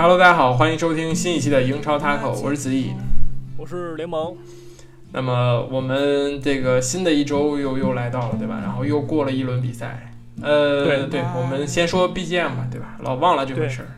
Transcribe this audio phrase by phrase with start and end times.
[0.00, 2.92] Hello，大家好，欢迎收听新一期的英超 Taco，我是子毅。
[3.56, 4.32] 我是联盟。
[5.10, 8.60] 那么我们这个新的一周又又来到了，对吧？
[8.62, 10.12] 然后又过了一轮比赛。
[10.40, 12.96] 呃，对对，我们先说 BGM 吧，对吧？
[13.02, 13.88] 老忘了这回事儿，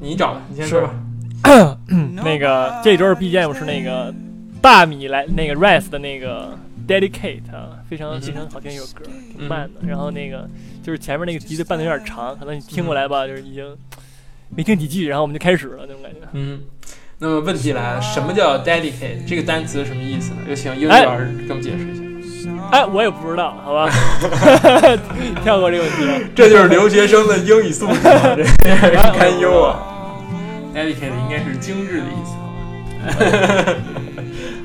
[0.00, 0.94] 你找的，你先说吧。
[2.22, 4.14] 那个这周的 BGM 是那个
[4.62, 6.56] 大米来那个 Rise 的那个
[6.86, 9.88] Dedicate 啊，非常非常好听一首歌，挺慢的。
[9.88, 10.48] 然后那个
[10.84, 13.76] 就是前面那个笛子伴的有点长，可能你听过来吧，就是已经
[14.54, 16.18] 没听几句，然后我们就开始了那种感觉。
[16.32, 16.60] 嗯，
[17.18, 20.38] 那么问题来了，什么叫 dedicate 这个单词什么意思呢？
[20.48, 22.02] 有请英语老师给我们解释一下。
[22.70, 23.88] 哎，我也不知道，好吧，
[25.42, 26.26] 跳过这个问题。
[26.34, 28.00] 这就是留学生的英语素质，
[28.62, 29.80] 这堪忧啊。
[30.74, 32.36] dedicate 应该是精致的意思，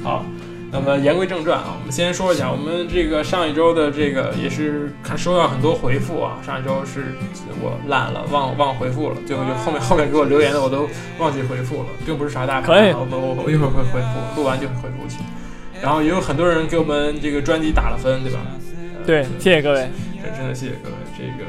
[0.04, 0.26] 好。
[0.74, 6.40] 那么言归正传啊，我们先说一下，我们这个上一周的这个也是看收到很多回复啊。
[6.44, 7.14] 上一周是
[7.62, 15.20] 我懒了，忘忘回复了，最后就后面后面给我留言的我都忘记回复了，并不是啥大牌，可以，我我我一会儿会回复，录完就会回复去。
[15.80, 18.40] 然后也有很多人给我们这个专辑打了分，对吧？
[19.06, 19.92] 对，谢谢各位，
[20.24, 20.96] 真真的谢谢各位。
[21.16, 21.46] 这个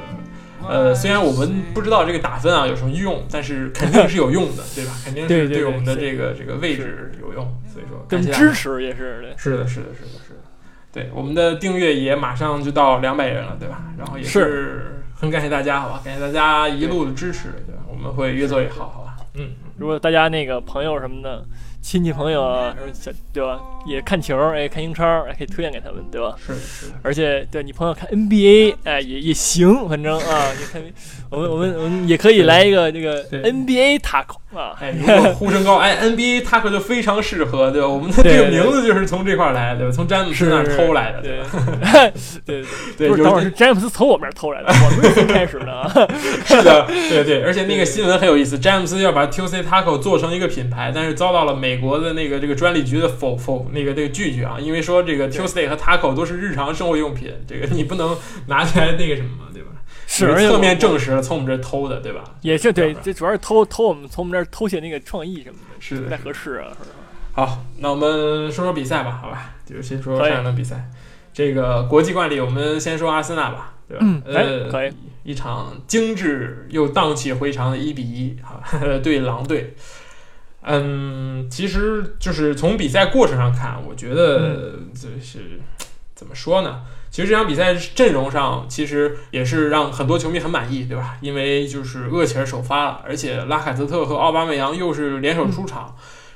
[0.69, 4.93] 呃，虽然我们不知道这个打分啊有什么用，但是肯定是有用的，对吧？
[5.05, 9.39] 肯定是对我们的这个这个位置有用，所以说跟支持也是的。
[9.39, 10.41] 是的，是的，是的，是的。
[10.93, 13.83] 对，我们的订阅也马上就到两百人了，对吧？
[13.99, 16.01] 然后也是很感谢大家，好吧？
[16.05, 17.83] 感谢大家一路的支持，对吧？
[17.89, 19.17] 我们会越做越好，好吧？
[19.35, 21.45] 嗯，如果大家那个朋友什么的。
[21.85, 23.61] 亲戚朋友啊，什么对吧？
[23.87, 26.35] 也看球，哎，看英超，哎，可以推荐给他们，对吧？
[26.39, 26.87] 是是。
[27.03, 30.83] 而且，对你朋友看 NBA，哎，也也行，反正啊，你看，
[31.29, 34.73] 我们我们我们也可以来一个这个 NBA taco 啊。
[34.81, 37.87] 哎，如果呼声高，哎，NBA taco 就非常适合，对吧？
[37.89, 39.93] 我们的这个名字就是从这块来，对吧？
[39.93, 41.43] 从詹姆斯那儿偷来的，对
[42.47, 42.65] 对
[42.97, 43.09] 对。
[43.11, 45.87] 不是，等会儿是詹姆斯从我们那儿偷来的，我们先开始的啊。
[46.49, 47.43] 是的，对对。
[47.43, 51.75] 而且那个新闻很有意思，詹姆斯要把 TUC taco 做成一个品牌，但是遭到了美。
[51.85, 58.17] 国的那个这个专利局的否否那个这个拒绝啊，因为说这个 Tuesday 和 Taco 都是日常生活用品，这个你不能
[58.47, 59.69] 拿起来那个什么嘛，对吧？
[60.07, 62.25] 是侧面证实了从我们这偷的，对吧？
[62.41, 66.69] 也是对，这主要是偷偷我们从我们这儿偷些那个创意什么的，是不太合适啊。
[67.33, 69.51] 好，那我们说说比赛吧，好吧？
[69.67, 70.89] 就是先说上一轮比赛，
[71.35, 74.07] 这个国际惯例，我们先说阿森纳吧，对吧？
[74.27, 78.61] 呃，可以，一场精致又荡气回肠的一比一，哈，
[79.03, 79.75] 对狼队。
[80.63, 85.61] 嗯，其实就是从比赛过程上看，我觉得就是
[86.15, 86.83] 怎么说呢？
[87.11, 91.17] 其实这场比赛阵容上其实也是让很多球迷很满意，对吧？
[91.21, 95.95] 因为就是厄齐尔首发了，而且拉凯泽特和奥巴梅扬又是联手出场，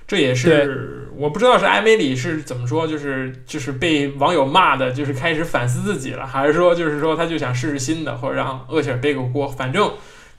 [0.08, 9.88] 这也是我不知道是艾梅里是怎么说，就是就是被网友骂的，就是开始反思自己了，还是说就是说他就想试试新的，或者让厄齐尔背个锅，反正。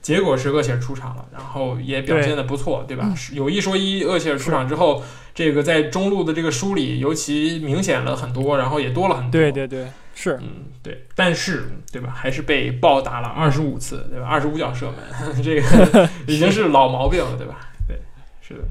[0.02, 3.14] 结果是厄齐尔出场了，然后也表现的不错，对吧？
[3.34, 5.04] 有一说一，厄齐尔出场之后，
[5.36, 9.32] 这个在中路的这个梳理尤其明显了很多，然后也多了很多。
[9.32, 11.06] 对对对，是，嗯，对。
[11.16, 12.14] 但是，对吧？
[12.16, 14.26] 还是被暴打了二十五次，对吧？
[14.26, 14.96] 二十五脚射门，
[15.44, 17.60] 这个 已经是老毛病了，对吧？
[17.86, 18.00] 对，
[18.40, 18.62] 是的。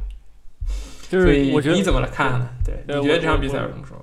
[1.09, 2.49] 就是我觉得你怎么来看呢？
[2.65, 3.97] 对，你觉得这场比赛有什么说？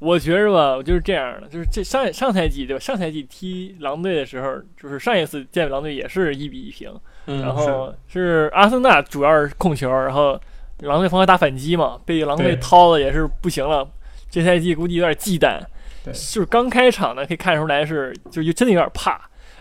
[0.00, 2.80] 我觉着吧，我就是这样的，就是这上上赛季对吧？
[2.80, 6.92] 上赛季踢狼队的时候，就是上一次见狼队也是一比一平，
[7.24, 10.38] 然后是阿森纳主要是控球，然后
[10.80, 13.88] 狼队方向打反击嘛，被狼队掏的也是不行了。
[14.28, 15.58] 这赛季估计有点忌惮，
[16.04, 19.12] 就是刚开场呢，可以看出来是就真的有点怕，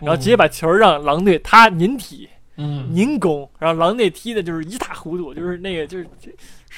[0.01, 2.27] 然后直接把球让狼队他拧体，
[2.57, 6.07] 嗯，拧攻，然后狼队踢的就是一塌糊涂，就是那个就是。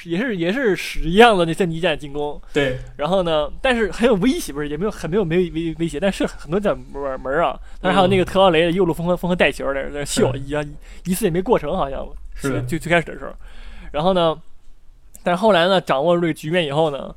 [0.04, 10.62] 也是也是屎一样的那些泥战进攻，对，然后呢，但是很有威胁，不是也没有很没有没威威胁，但是很多在门门啊，但是还有那个特劳雷的右路疯狂疯狂带球在那秀，一样
[11.06, 13.32] 一次也没过成，好像是就最开始的时候，
[13.90, 14.38] 然后呢，
[15.22, 17.12] 但是后来呢，掌握了这个局面以后呢，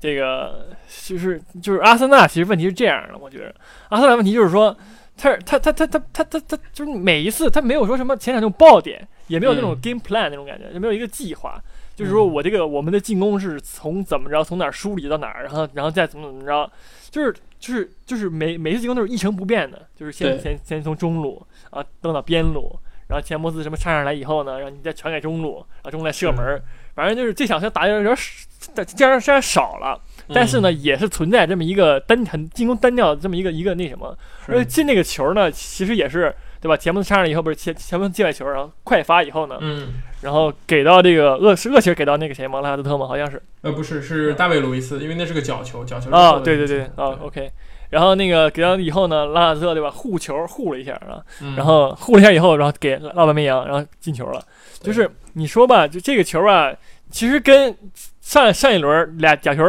[0.00, 0.74] 这个
[1.06, 3.54] 就是就是阿森纳其实问题是这样的，我觉得。
[3.90, 4.74] 阿森纳问题就是说，
[5.16, 11.60] 他他他他他他他他就是每一次他没有说什么前场那种爆点，也没有那种 game plan 那种感觉，也没有一个计划。
[11.94, 16.68] 就是说我这个我们的进攻是从怎么着从哪儿梳理到哪儿，然后然后再怎么怎么着，
[17.08, 21.40] 就是就是就是每每次进攻都是一成不变的，就是先先先从中路
[21.70, 22.76] 啊登到边路，
[23.06, 26.60] 然后钱伯斯什么插上来以后呢，然后你再传给中路，然后中路再射门，
[26.96, 34.16] 反正就是这场球打的有点少，这样虽然少了，但是呢也是存在这么一个单很进攻单调的这么一个一个那什么，
[34.48, 36.76] 而且进那个球呢其实也是对吧？
[36.76, 40.02] 钱伯斯插上以后不是钱钱伯斯界外球，然后快发以后呢，嗯。
[40.22, 42.62] 然后给到这个厄是厄齐尔给到那个谁吗？
[42.62, 43.06] 拉德特吗？
[43.06, 43.42] 好像是。
[43.60, 46.10] 呃，不是，是大卫·路易斯，因为那是个角球，角球。
[46.10, 47.50] 啊，对对对，啊，OK。
[47.90, 49.90] 然后那个给到以后呢，拉纳特对吧？
[49.90, 54.42] 护球护了一下啊，嗯然后护了一下以后，然后给奥巴梅扬，然后进球了。
[54.80, 56.72] 就是你说吧，就这个球啊，
[57.10, 57.76] 其实跟
[58.22, 59.62] 上上一轮俩假球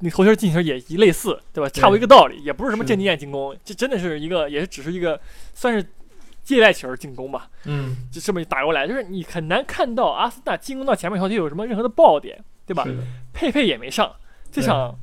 [0.00, 1.68] 你头球进球也一类似，对吧？
[1.70, 2.88] 差不多一个道理，也不是什么是。
[2.88, 5.18] 阵地战进攻，这真的是一个，也是只是一个
[5.54, 5.86] 算是
[6.44, 12.86] 借外球进攻吧，嗯，就这么打过来，就是你很难看到阿森纳进攻到前面以后就有什么任何的爆点，对吧？
[13.32, 14.14] 佩佩也没上，
[14.52, 14.96] 这场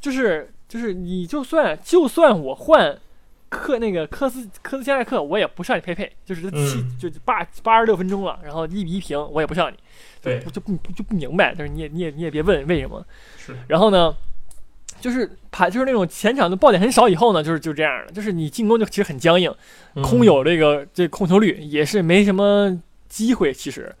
[0.00, 2.98] 就是就是你就算就算我换
[3.48, 6.98] 克那个科斯科斯加奈克，我也不上你佩佩，就是这七、嗯。
[6.98, 9.76] 就八八十六分钟了，然后一比一平，我也不上你，
[10.22, 10.38] 对。
[10.52, 13.04] 就不就不就不明白，但是你也你也你也别问为什么。
[13.36, 14.14] 是，然后呢，
[15.00, 19.52] 就是排就是那种前场的爆点很少以后呢，就是就这样了，就是你进攻就其实很僵硬，
[19.94, 20.02] 嗯。
[20.02, 23.94] 空有这个这控球率也是没什么机会，其实。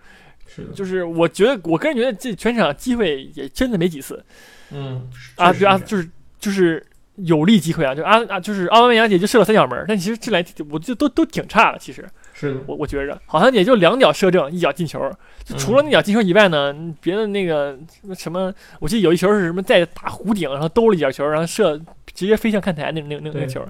[0.46, 4.22] 是的，就是我觉得我个人觉得这全场机会也真的没几次。
[4.70, 6.08] 嗯，啊，对啊，就是
[6.38, 6.84] 就是
[7.16, 15.00] 有利机会啊，就啊啊，就是奥巴梅扬也就射了三角门，但其实这来我就都都挺差的，其实是的，我我觉着好像也就两脚射正，一脚进球，
[15.44, 21.78] 就除了那脚进球以外呢，别的那个什么什么，我记得有一球是什么在打弧顶，然后兜了一脚球，然后射
[22.14, 23.64] 直接飞向看台那那那那个球，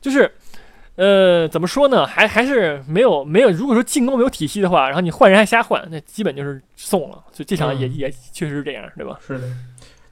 [0.00, 0.30] 就是。
[0.96, 2.06] 呃，怎么说呢？
[2.06, 3.50] 还还是没有没有。
[3.50, 7.22] 如果说进攻没有体系的话，然后你换人还瞎换，那基本就是送了。
[7.34, 9.20] 就这场也、嗯也确实是这样，对吧？
[9.26, 9.46] 是的。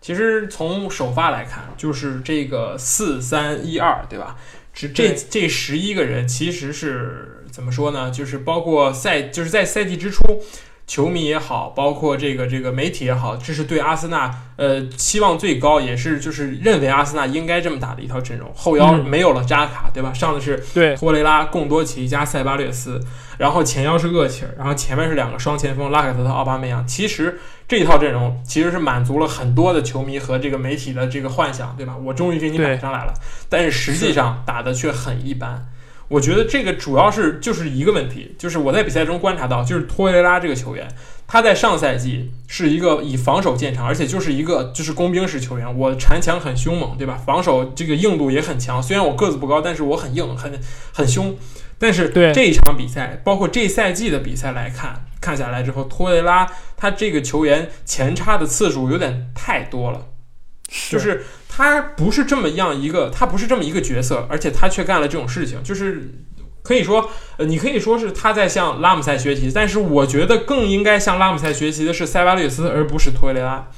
[0.02, 4.36] 其实从首发来看，就是这个四三一二，对吧？
[4.74, 8.10] 这这这十一个人其实是怎么说呢？
[8.10, 10.42] 就是包括赛，就是在赛季之初，
[10.86, 18.52] 球迷也好，包括这个这个媒体也好，这是对阿森纳呃期望最高，也是就是认为阿森纳应该这么打的一套阵容。
[18.54, 20.12] 后腰嗯没有了扎卡，对吧？
[20.12, 23.00] 上的是对，托雷拉、贡多齐加塞巴略斯，
[23.38, 26.86] 然后前腰是厄齐尔，然后前面是两个双前锋拉凯特和奥巴梅扬。
[26.86, 31.96] 其实这一套阵容其实是满足了很多的球迷和这个媒体的这个幻想，对吧？
[31.96, 33.14] 我终于给你对摆上来了，
[33.48, 35.66] 但是实际上打的却很一般。
[36.08, 40.86] 我觉得这个主要是就是一个问题，就是我在比赛中观察到，就是托雷拉这个球员，
[41.26, 47.16] 他在上赛季是一个以防守见长，而且就是一个就是工兵式球员，我缠墙很凶猛，对吧？
[47.26, 50.60] 防守这个硬度也很强，虽然我个子不高，但是我很硬，很
[50.92, 51.36] 很凶。
[51.78, 56.46] 但是对这一场比赛，包括这赛季的比赛来看，看下来之后，托雷拉
[56.76, 60.06] 他这个球员前插的次数有点太多了。
[60.88, 61.24] 就是
[61.56, 66.10] 他不是这么样一个，他不是这么一个角色，而且他却干了这种事情，就是
[66.64, 73.68] 可以说，呃，你可以说是他在向拉姆塞学习，但是我觉得更应该向拉姆塞学习的是塞巴略斯，而不是托雷拉。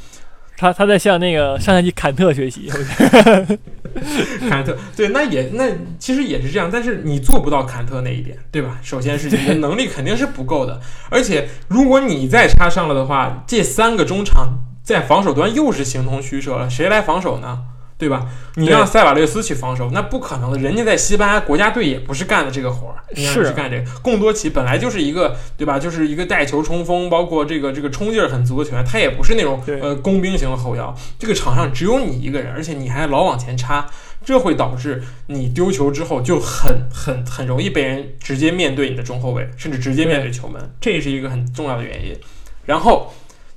[0.58, 2.72] 他他在向那个上赛季坎特学习，
[4.48, 8.78] 坎特对，那也那其实也是这样，但是你做不到坎特那一点，对吧？
[8.82, 10.80] 首先是你的能力肯定是不够的，
[11.10, 14.48] 而且如果你再插上了的话，这三个中场
[14.86, 17.64] 在防守端又是形同虚设了，谁来防守呢？
[17.98, 18.28] 对吧？
[18.54, 20.58] 你让塞瓦略斯去防守，那不可能的。
[20.58, 24.00] 人家在西班牙国家队也不是干的这个活儿，是干这个。
[24.00, 25.76] 贡多齐本来就是一个，对吧？
[25.76, 30.94] 就是一个带球冲锋，包括这个这个冲劲儿很足的球员，他也不是那种呃工兵型的后腰。
[31.18, 33.86] 这个场上只有你一个人，而且你还老往前插，
[34.24, 42.14] 这会导致你丢球之后就很很很容易被人直接面对你的中后卫，甚至直接面对球门，这是一个很重要的原因。
[42.66, 43.14] 然后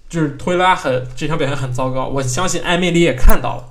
[0.10, 3.66] 就是托雷拉很这场表现很糟糕，我相信艾梅里也看到了。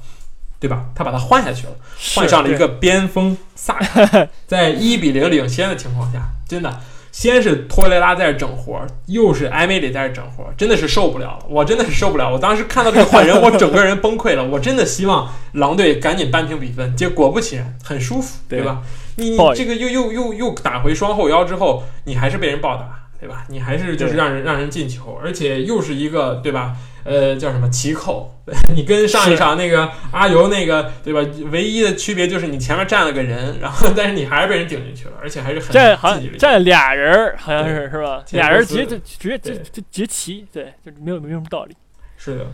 [0.61, 0.87] 对吧？
[0.93, 1.73] 他把他换下去了，
[2.17, 6.81] 换上了一个边锋萨卡， 在一比零领先的情况下，真的，
[7.13, 12.33] 先是托雷拉在这整活，又是艾梅里在这整活，真的是受不了了，我真的是受不了。
[12.33, 14.45] 我当时看到这个换人， 我整个人崩溃了。
[14.45, 18.83] 我真的希望狼队赶紧扳平比分，结果不其然，很舒服，对吧？
[19.15, 23.45] 你你这个又又又又打回双后腰之后，你还是被人暴打，对吧？
[23.49, 26.77] 你还是就是让人让人进球，而且又是一个对吧？
[27.05, 28.35] 呃，叫什么奇扣？
[28.77, 31.21] 你跟上一场那个阿尤那个对吧？
[31.51, 38.23] 唯一的区别就是你前面站了个人，然后 但是你还是被人顶进去了，而且还是很站好像近距离站俩人儿，好像是是吧？
[38.33, 41.75] 俩人直接就直接就对就截齐，对，就没有没有什么道理。
[42.17, 42.47] 是的，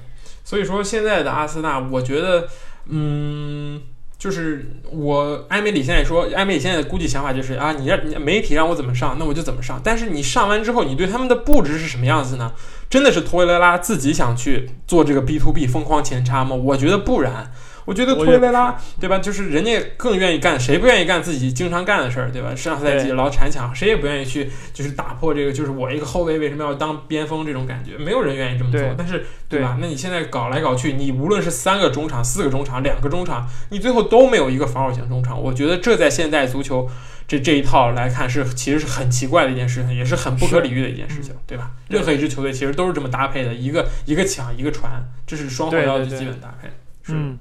[0.44, 2.47] 所以说现在的阿森纳，我觉得，
[2.88, 3.80] 嗯，
[4.24, 9.78] 就是我艾梅里现在说，艾梅里现在估计想法就是啊，你让媒体让我怎么上，那我就怎么上。
[9.84, 12.54] 但是你上完之后，你对他们的布置是什么样子呢？
[12.88, 16.56] 真的是托雷拉自己想去做这个 B to B 疯狂前插吗？
[16.56, 17.52] 我觉得不然。
[17.84, 19.18] 我觉得我也托雷拉，对吧？
[19.18, 22.54] 就是人家更愿意干，谁不愿意干自己经常干的事儿，对吧？
[22.54, 28.80] 上赛季老铲抢，谁也不愿意去，就是打破这个，就是我一个后卫为什么要当边锋这种感觉，没有人愿意这么做。
[28.96, 29.76] 但是对吧？
[29.80, 35.40] 那你现在搞来搞去，你无论是三个中场、四个中场、两个中场，你最后都没有一个防守型中场。
[35.40, 36.88] 我觉得这在现代足球
[37.28, 41.70] 这这一套来看是其实是很奇怪的一件事情，也是很不可理喻的一件事情，对吧？
[41.88, 46.68] 任何一支球队其实都是这么搭配的，一个一个抢一个传，这是双后腰的基本搭配。
[47.08, 47.38] 嗯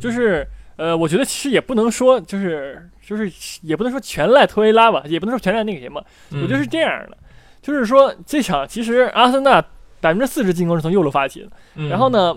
[0.00, 0.46] 就是
[0.76, 3.30] 呃，我觉得其实也不能说就是就是
[3.62, 6.02] 也不能说全赖托雷拉吧，也不能说全赖那个谁嘛。
[6.30, 7.18] 我觉得是这样的，
[7.60, 9.60] 就是说这场其实阿森纳
[10.00, 12.08] 百分之四十进攻是从右路发起的，嗯然后？
[12.08, 12.36] 呢，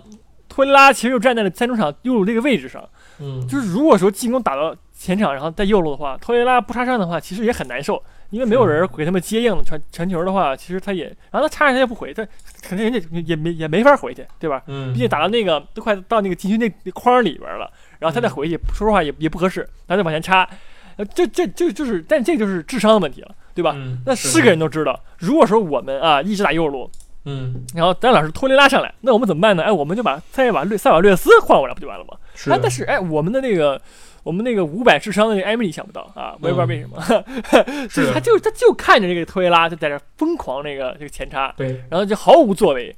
[0.50, 2.84] 托雷拉其实又站在了三中场右路这个位置上。
[3.20, 12.28] 嗯，就是如果说进攻打到前场，然后在右路的话，托雷拉不插上的话，其实也很难受，因为没有人给他们接应传传球的话，其实他也，然后他插上他也不回，他
[12.64, 14.64] 肯定人家也没也没法回去，对吧？
[14.66, 20.50] 嗯，毕竟打到那个都快到那个禁区那那框里边了，然后他再回去，说实话也也不合适，他再往前插，
[20.98, 23.74] 呃，这这这就是，但这就是智商的问题了，对吧？
[23.76, 26.90] 嗯那是个人都知道，如果说我们啊一直打右路，
[27.26, 29.62] 嗯，然后丹老师托雷拉上来，那我们怎么办呢？
[29.62, 32.18] 哎，我们就把塞瓦略塞瓦略斯换过来不就完了吗？
[32.34, 33.80] 是哎，但是哎，我们的那个
[34.24, 36.98] 我们那个五百智商的那个艾米丽想不到啊，我也不知道为什么，
[37.88, 42.96] 就是他就他就看着这个托雷拉就在这疯狂那个这个前插，对，然后就毫无作为。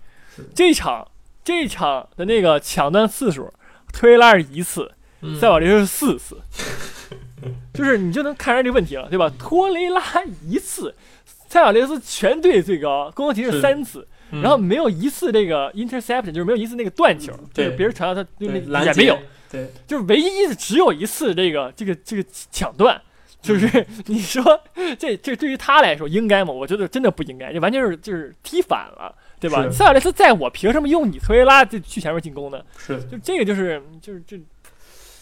[0.54, 1.08] 这一场
[1.44, 3.52] 这一场的那个抢断次数，
[3.94, 4.92] 托雷拉是一次，
[5.22, 5.40] 嗯。
[5.40, 6.38] 塞瓦雷斯是四次，
[7.74, 9.32] 就是你就能看出来这个问题了，对吧？
[9.40, 10.02] 托雷拉
[10.48, 10.94] 一次，
[11.48, 13.62] 塞瓦雷斯全队最高，攻击是是。
[13.62, 14.08] 三次。
[14.32, 14.42] 嗯。
[14.42, 17.78] 然后没有一次这个 interception，就是没有一次那个断球，就是对。
[17.78, 19.18] 别人传到他也没有，，
[19.52, 23.00] 对，就是唯一的只有一次这个这个这个抢断，
[23.42, 24.44] 就是嗯 你说
[24.98, 26.52] 这这对于他来说应该吗？
[26.52, 29.64] 我觉得真的不应该，这完全是就是踢反了，对吧？
[29.64, 32.62] 是塞尔雷斯在我凭什么用你推拉就去前面进攻呢？
[32.78, 33.02] 是。
[33.06, 34.40] 就这个就是就是这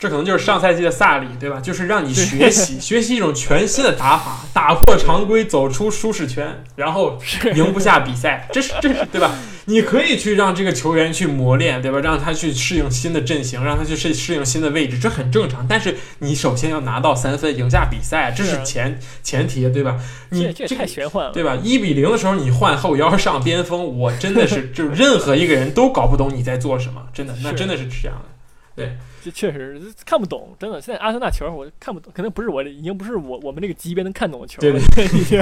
[0.04, 1.62] 这可能就是上赛季的萨里，对吧？
[1.62, 7.18] 就是让你学习 学习一种全新的打法，打破常规，走出舒适圈，然后
[7.56, 9.34] 赢不下比赛，这是这是对吧？
[9.64, 12.00] 你可以去让这个球员去磨练，对吧？
[12.00, 15.66] 让他去适应新的阵型，让他去适适应新的位置，这很正常。
[15.70, 19.98] 但是你首先要拿到三分，赢下比赛，这是前前提，对吧？
[20.32, 21.58] 你这太玄幻了，对吧？
[21.64, 28.22] 一比零的时候，你换后腰上边锋，我真的是 就任何一个人都搞不懂你在做什么，真的，那真的是这样
[28.76, 28.84] 的。
[29.24, 30.82] 这确实看不懂，真的。
[30.82, 34.80] 现在阿森纳球我看不懂，可能不是我已经不是我我们这个级别能看懂的球了。
[35.14, 35.42] 已经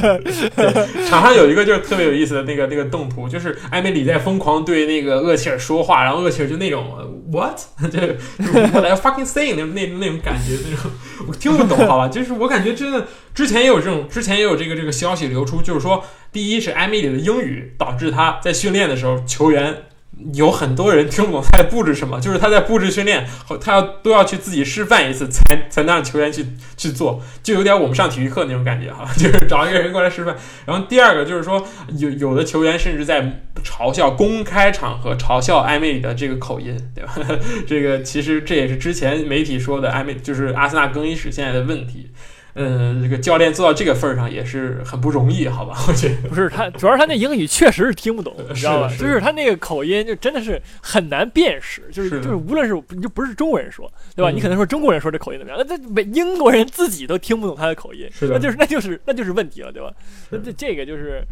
[1.09, 7.57] 场上有一个就是特别有意思的那个那个动图，就是埃梅里在疯狂对那个厄齐尔说话，然后厄齐尔就那种呃 what，
[7.89, 7.99] 就
[8.45, 10.91] 就是 what I fucking saying 那种那那种感觉，那种
[11.27, 12.07] 我听不懂，好吧？
[12.07, 19.85] 就是我感觉真的之前也有这种，之前也有这个这个消息流出，就是说，第一是埃梅里的英语导致他在训练的时候球员。
[20.33, 23.25] 有很多人听不懂他在布置什么， 就是他在布置训练，
[23.59, 26.45] 他要都要去自己示范一次，才才能让球员去
[26.77, 30.35] 去做，就有点我们上体育课那种感觉哈， 就是找一个人过来示范。
[30.65, 31.65] 然后第二个就是说，
[31.97, 37.15] 有有的球员甚至在嘲笑公开场合嘲笑埃梅里的这个口音，对吧？
[37.65, 42.11] 这个其实这也是之前媒体说的埃梅，就是阿森纳更衣室现在的问题。
[42.53, 45.77] 嗯，这个教练做到这个份儿上也是很不容易，好吧？
[45.87, 48.89] 我觉得不是他，主要是他那英语确实是听不懂， 你知道吧？
[48.97, 54.29] 就是他那个口音，就真的是很难辨识，就是是就是无论是你就不是中国人说，对吧？
[54.31, 59.91] 嗯你可能说中国人说这口音怎么样，那这英国人自己都听不懂他的口音，是那就是那就是那就是问题了，对吧？
[60.29, 61.23] 那这这个就是。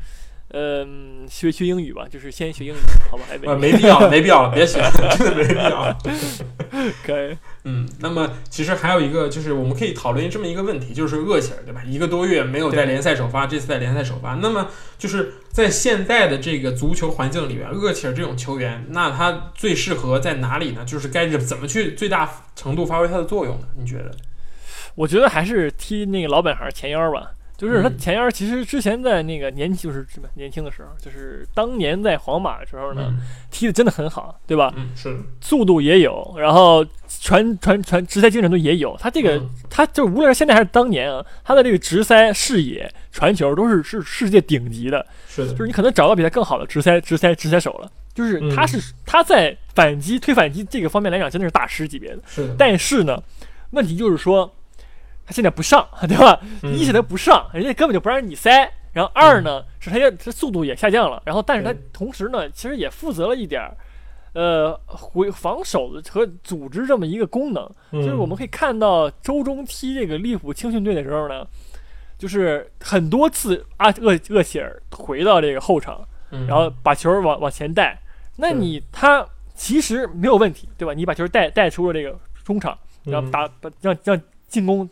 [0.52, 2.78] 嗯，学学英语吧，就是先学英语，
[3.12, 3.24] 好吧？
[3.30, 4.82] 还呃没必要，没必要了，别学，
[5.16, 5.96] 真的没必要了。
[7.06, 11.84] 可以，嗯，那么其实还有一个就是我们可以讨论这么一个问题，就是厄齐尔，对吧？
[11.86, 20.86] 一个多月没有在联赛首发，这次在联赛首发，那么就是在现在的这个足球环境里边，厄齐尔这种球员，那他最适合在哪里呢？
[20.86, 23.68] 就是该怎么去最大程度发挥他的作用呢？
[23.78, 24.12] 你觉得？
[24.96, 27.32] 我觉得还是踢那个老本行前腰吧。
[27.58, 33.14] 就是他前腰，其实之前在那个年就是什么年轻的时候，就是当年在皇马的时候呢，
[33.52, 34.74] 踢的真的很好，对吧？
[34.78, 36.86] 嗯，是，速度也有，然后
[37.22, 38.96] 传传传直塞精准度也有。
[39.00, 45.06] 他这个、嗯他就无论是现在还是当年啊，他的这个直塞视野、传球都是是世界顶级的。
[45.28, 47.92] 是的，就是你可能找到比他更好的直塞直塞直塞手了。
[48.14, 52.22] 就是嗯他是、他在反击推反击这个方面来讲，真的是大师级别的。
[52.28, 53.22] 是的，但是呢，
[53.72, 54.52] 问题就是说
[55.26, 56.40] 他现在不上， 对吧？
[56.64, 58.72] 嗯一是他不上，人家根本就不让你塞。
[58.92, 63.78] 然后二呢，是他也他速度也下降了，然后但是他同时呢，其实也负责了一点儿，
[64.40, 67.70] 呃，回防守的和组织这么一个功能。
[67.92, 68.02] 嗯。
[68.02, 71.46] 就是我们可以看到周中踢这个利物浦青训队的时候呢，
[72.18, 78.02] 就是很多次阿厄厄齐尔回到这个后场，嗯，然后把球往往前带，
[78.38, 80.94] 那你他其实没有问题，对吧？
[80.94, 83.32] 你把球带带出了这个中场，然后嗯。
[83.32, 84.90] 打把让让进攻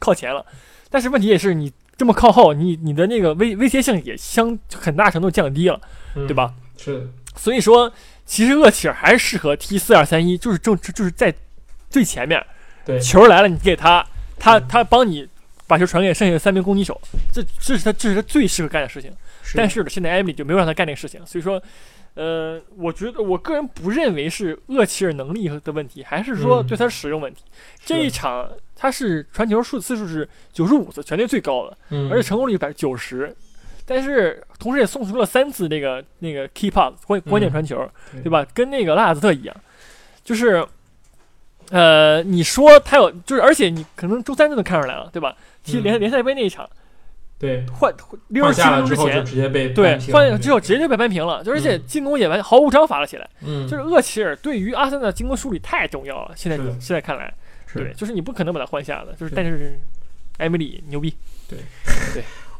[0.00, 0.44] 靠前了，
[0.90, 5.80] 但是问题也是你这么靠后，你你的那个威威胁性也相很大程度降低了，
[6.16, 6.52] 嗯对吧？
[6.76, 7.92] 是，所以说，
[8.28, 11.34] 其实厄齐尔还是适合踢四二三一，就是正就是在
[11.88, 12.44] 最前面，
[12.84, 14.06] 对，球来了你给他，
[14.38, 15.26] 他嗯他帮你
[15.66, 17.00] 把球传给剩下的三名攻击手，
[17.32, 19.10] 这这是他这是他最适合干的事情。
[19.42, 21.60] 是但是呢，现在艾米就没有让他干这个事情，所以说，
[22.12, 27.42] 呃，我觉得我个人不认为是厄齐尔能力的问题，还是说嗯对他使用问题。
[27.82, 33.34] 这一场他是传球数次数是九十五次，全队最高的，嗯，而且成功率百分之九十。
[33.90, 37.76] 但是同时也送出了三次那个那个 key pass 关关键传球，
[38.12, 38.20] 对。
[38.24, 38.46] 对吧？
[38.52, 39.56] 跟那个拉兹特一样，
[40.22, 40.62] 就是，
[41.70, 45.34] 呃，你说他有，就是而且你可能周三就能看出来了，对吧？
[45.64, 46.00] 踢联嗯。
[46.00, 46.68] 联赛杯那一场
[47.38, 47.64] 对。
[47.72, 47.90] 换
[48.28, 51.86] 六十分钟之前，直接被对换之后直接就被扳平了，就而且嗯。
[51.86, 53.30] 进攻也完毫无章法了起来。
[53.40, 57.32] 嗯，就是厄齐尔对于阿森纳的进攻梳理太重要了，现在现在看来，
[57.72, 59.34] 对，就是你不可能把他换下的，就是是。
[59.34, 59.78] 但是
[60.36, 61.14] 艾米里牛逼，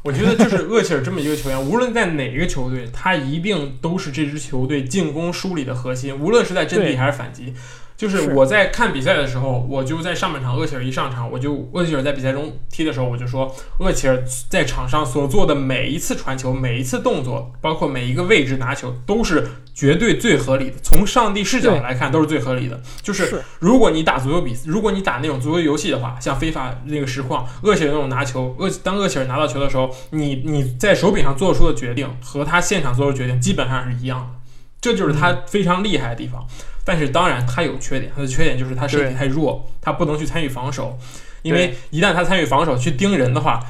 [0.03, 7.53] 我觉得就是厄齐尔这么一个球员，无论在哪个球队，他一定都是这支球队进攻梳理的核心，无论是在阵地还是反击。
[7.99, 20.77] 就是是我在看比赛的时候，我就在上半场，厄齐尔一上场，我就厄齐尔在比赛中踢的时候，我就说，厄齐尔在场上所做的每一次传球、每一次动作，包括每一个位置拿球，都是绝对最合理的。
[20.81, 22.81] 从上帝视角来看，都是最合理的。
[23.03, 34.38] 就是是如果你打足球比，如果你打那种足球游戏的话，像非法那个实况，厄齐尔那种拿球，厄当厄齐尔拿到球的时候，你你在手柄上做出的决定和他现场做出的决定基本上是一样的，
[34.81, 36.47] 这就是他非常厉害的地方。
[36.85, 40.99] 但是当然他有缺点，他的缺点就是他身体太弱，他不能去参与防守，
[41.43, 43.61] 因为一旦他参与防守去盯人的话。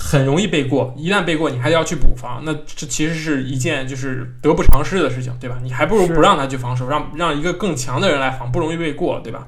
[0.00, 5.58] 很容易背过，一旦背过，你还要去补防，那这其实是一件就是得不偿失的事情，对吧？
[5.60, 9.44] 你还不如不让他去防守，让让一个更强的人来防，不容易被过，对吧？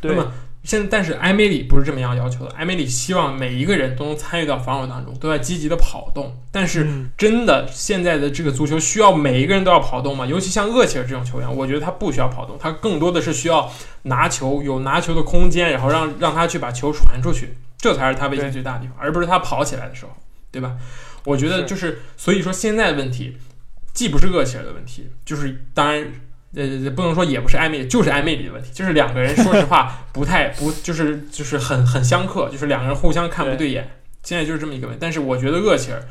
[0.00, 0.32] 对那么
[0.64, 6.36] 现但是埃梅里不是这么样要求的，埃梅里希望每一个人都能参与到防守当中，都在积极的跑动。
[6.52, 10.24] 但是嗯真的现在的这个足球需要每一个人都要跑动吗？
[10.24, 13.68] 尤其像厄齐尔这种球员，我觉得他不需要跑动，他更多的是需要
[14.02, 20.12] 拿球，有拿球的空间，然后让让他去把球传出去，这才是他威胁最大的地方，而不是他跑起来的时候，
[20.52, 20.76] 对吧？
[21.24, 23.36] 我觉得是就是，所以说现在的问题
[23.92, 26.06] 既不是厄齐尔的问题，就是当然。
[26.54, 33.88] 呃，不能说也不是暧昧，就是暧昧里的问题，就是两个人说实话不太不就是就是很很相克，就是两个人互相看不对眼，
[34.22, 34.98] 现在就是这么一个问题。
[35.00, 36.02] 但是我觉得厄齐尔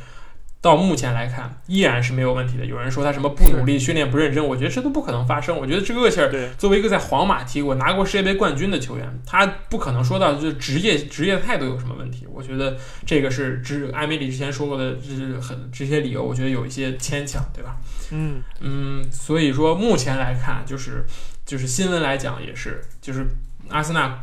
[0.62, 2.66] 到目前来看依然是没有问题的。
[2.66, 5.58] 有人说他什么不努力、训练不认真，我觉得这都不可能发生。
[5.58, 12.28] 我觉得这个厄齐尔作为一个在皇马踢过、拿过世界杯冠军的球员，他不可能说到就是职业职业态度有什么问题。
[12.32, 17.78] 我觉得这个是之埃梅里之前说过的，就是很这些理由，我觉得有一些牵强，对吧？
[18.12, 21.04] 嗯嗯，所以说目前来看，就是
[21.44, 23.26] 就是新闻来讲也是，就是
[23.70, 24.20] 阿森纳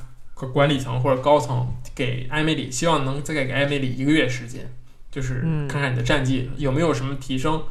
[0.53, 4.71] 管理层或者高层给埃梅里，希望能再给埃梅里一个月时间，
[5.11, 7.63] 就是嗯看看你的战绩有没有什么提升。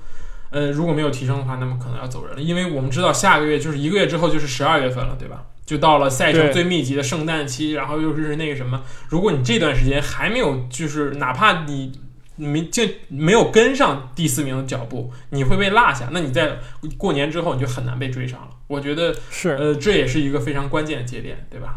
[0.49, 5.43] 呃，如果没有提升的话，那么可能要走人了，因为我们知道下个月就是一个月之后就是十二月份了，对吧？
[5.65, 11.91] 就到了赛程最密集的圣诞期，然后又是那个什么，如果你这段时间还没有，就是哪怕你
[12.37, 16.07] 没就没有跟上第四名的脚步，你会被落下。
[16.13, 16.59] 那你在
[16.97, 18.47] 过年之后你就很难被追上了。
[18.67, 21.75] 我觉得，是呃，这也是一个非常关键的节点，对吧？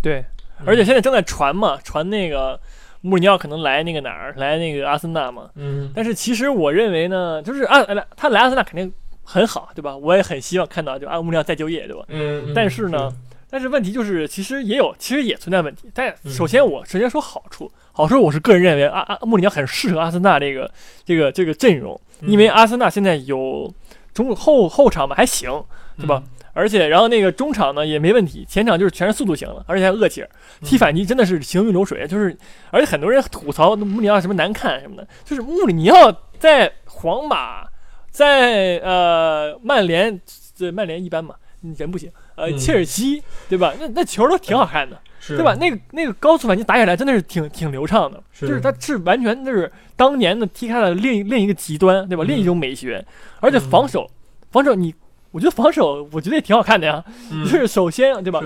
[0.00, 0.24] 对，
[0.60, 2.60] 嗯而且现在正在传嘛，传那个
[3.02, 5.50] 穆里尼奥可能来那个哪儿，来那个阿森纳嘛。
[5.56, 8.90] 嗯但是其实我认为呢，就是阿来他来阿森纳肯定
[9.22, 9.96] 很好，对吧？
[9.96, 12.02] 我也很希望看到就阿穆里尼奥再就业，对吧？
[12.08, 13.12] 嗯，嗯但是呢，
[13.50, 15.90] 但是问题就是，其实也有，其实也存在问题。
[15.92, 20.70] 但嗯首先我首先说好处，好处我是个人认为阿阿穆里尼奥很适合阿森纳这个
[21.04, 23.72] 这个这个阵容，嗯因为阿森纳现在有
[24.14, 25.50] 中后后场嘛还行，
[25.96, 26.22] 对吧？
[26.52, 30.28] 而且然后那个中场呢也没问题，前场就是全是速度型的，而且还有厄齐尔，
[30.60, 32.36] 嗯踢反击真的是行云流水，就是
[32.70, 37.64] 而且很多人吐槽穆里尼奥什么难看什么的，就是穆里尼奥在皇马，
[38.10, 40.20] 在呃曼联，
[40.54, 41.34] 这曼联一般嘛，
[41.76, 43.74] 人不行，呃嗯切尔西对吧？
[43.80, 45.54] 那那球都挺好看的，是对吧？？
[45.54, 52.24] 那个那个高速反击打起来真的是挺挺流畅的，是就是他是完全就是当年的踢开了另另一个极端，对吧？
[52.24, 53.02] 嗯另一种美学，
[53.40, 54.10] 而且防守，
[54.50, 54.94] 防守你，
[55.32, 57.04] 我觉得防守我觉得也挺好看的呀。
[57.30, 58.40] 嗯就是首先对吧，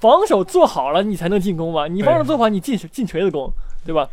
[0.00, 3.52] 防守做好了你才能进攻嘛，你防守做不好你进进锤子攻，
[3.84, 4.08] 对吧？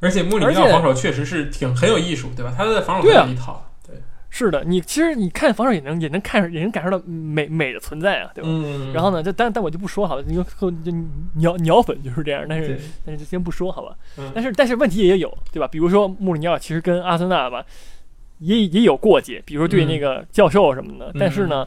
[0.00, 2.54] 而且穆里尼奥防守确实是挺很有艺术，对吧？
[2.56, 3.96] 他的防守对啊很有一套，对，
[4.30, 8.48] 是的，你其实你看防守也能也能看也能感受到美美的存在啊，对吧？
[8.50, 10.92] 嗯然后呢，这但但我就不说好了，你就就
[11.34, 13.94] 鸟鸟粉就是这样，但是但是就先不说好吧。
[14.16, 15.68] 嗯但是但是问题也有，对吧？
[15.68, 17.62] 比如说穆里尼奥其实跟阿森纳吧，
[18.40, 21.12] 也也有过节，比如说对嗯那个教授什么的。
[21.18, 21.66] 但是呢，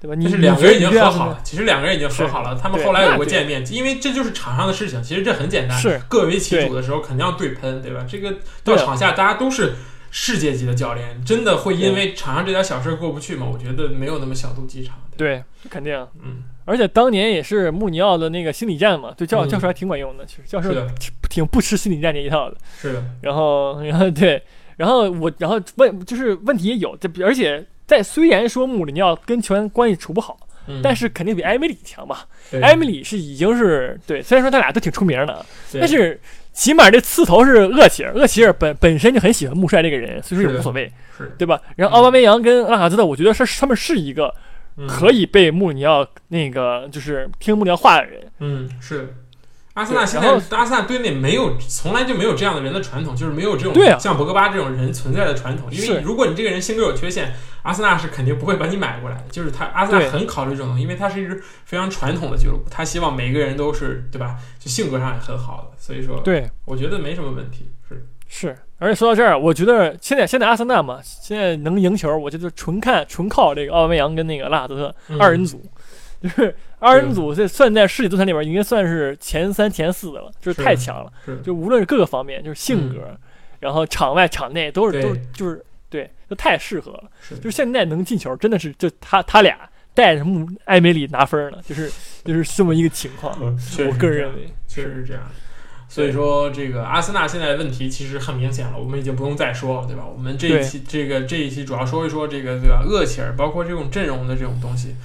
[0.00, 0.14] 对吧？
[0.14, 8.04] 你但是两个人已经和好了，其实两个人已经和好了，他们后来有过见面，因为这就是场上的事情，其实这很简单，是各为其主的时候肯定要对喷，对吧？
[8.08, 9.74] 这个到场下大家都是
[10.10, 13.46] 世界级的教练，真的会因为场上这点小事过不去吗？
[13.52, 14.96] 我觉得没有那么小肚鸡肠。
[15.16, 15.94] 对，肯定。
[16.24, 22.56] 嗯，而且当年也是穆里尼奥的那个心理战嘛，对教嗯教授还挺管用的，其实教授，挺挺不吃心理战这一套的。
[22.80, 24.40] 是的，然后， 然后对，
[24.78, 32.26] 然后我，然后问就是问题也有，这而且在虽然说穆里尼奥跟球员关系处不好，嗯但是肯定比埃梅里强吧？
[32.50, 36.18] 对埃梅里是已经是对，虽然说他俩都挺出名的，但是
[36.52, 40.90] 起码这刺头是厄齐尔，厄齐尔本本身就很喜欢穆帅这个人，所以说也无所谓，
[41.36, 41.60] 对吧？
[41.76, 44.32] 然后奥巴梅扬跟拉卡兹特，我觉得是他们是一个
[44.86, 49.08] 可以，被穆里尼奥那个就是听穆里尼奥话的人，嗯，是的。
[49.78, 55.68] 阿森纳现在阿森纳队内没有，从来就没有这样的人的传统，就是没有这种像博格巴这种人存在的传统。
[55.70, 59.24] 因为如果你这个人性格有缺陷，阿森纳是肯定不会把你买过来的。
[59.30, 64.34] 就是他阿森纳很考虑这种东西，因为他是一支非常传统的俱乐部，他希望每个人都是对吧？
[64.58, 67.70] 就性格上也很好的，所以说，对，我觉得没什么问题。
[67.88, 68.58] 是，是。
[68.80, 75.60] 而且说到这儿，我觉得现在现在阿森纳嘛，现在能赢球，我觉得纯看纯靠这个奥巴梅扬跟那个拉卡泽特嗯二人组，
[76.22, 81.12] 就是二人组这算在世界足坛里边应该算是前三前四的了，就是是太强了。
[81.24, 83.16] 是，就无论是各个方面，就是性格，
[83.60, 87.04] 然后场外场内都是都是就是对，就太适合了。
[87.20, 89.58] 是就是现在能进球，真的是就他他俩
[89.94, 91.90] 带着穆埃梅里拿分呢，就是
[92.24, 93.36] 就是这么一个情况。
[93.40, 95.22] 嗯，我个人认为确实是这样。
[95.90, 100.04] 所以说，这个阿森纳现在的问题其实很明显了，我们已经不用再说了，对吧？
[100.06, 102.82] 我们这一期这个这一期主要说一说这个对吧？
[102.86, 104.96] 厄齐尔，包括这种阵容的这种东西，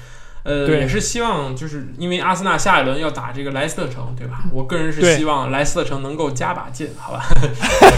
[0.43, 4.43] 呃，对也是希望就是因为阿森纳下一轮要打这个莱斯特城，对吧？
[4.51, 7.23] 我个人是希望莱斯特城能够加把劲，好吧？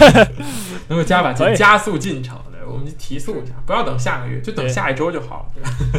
[0.88, 2.38] 能够加把劲加速进程。
[2.52, 5.50] 对，我们就提速一下，不要等下个月，就等下一周就好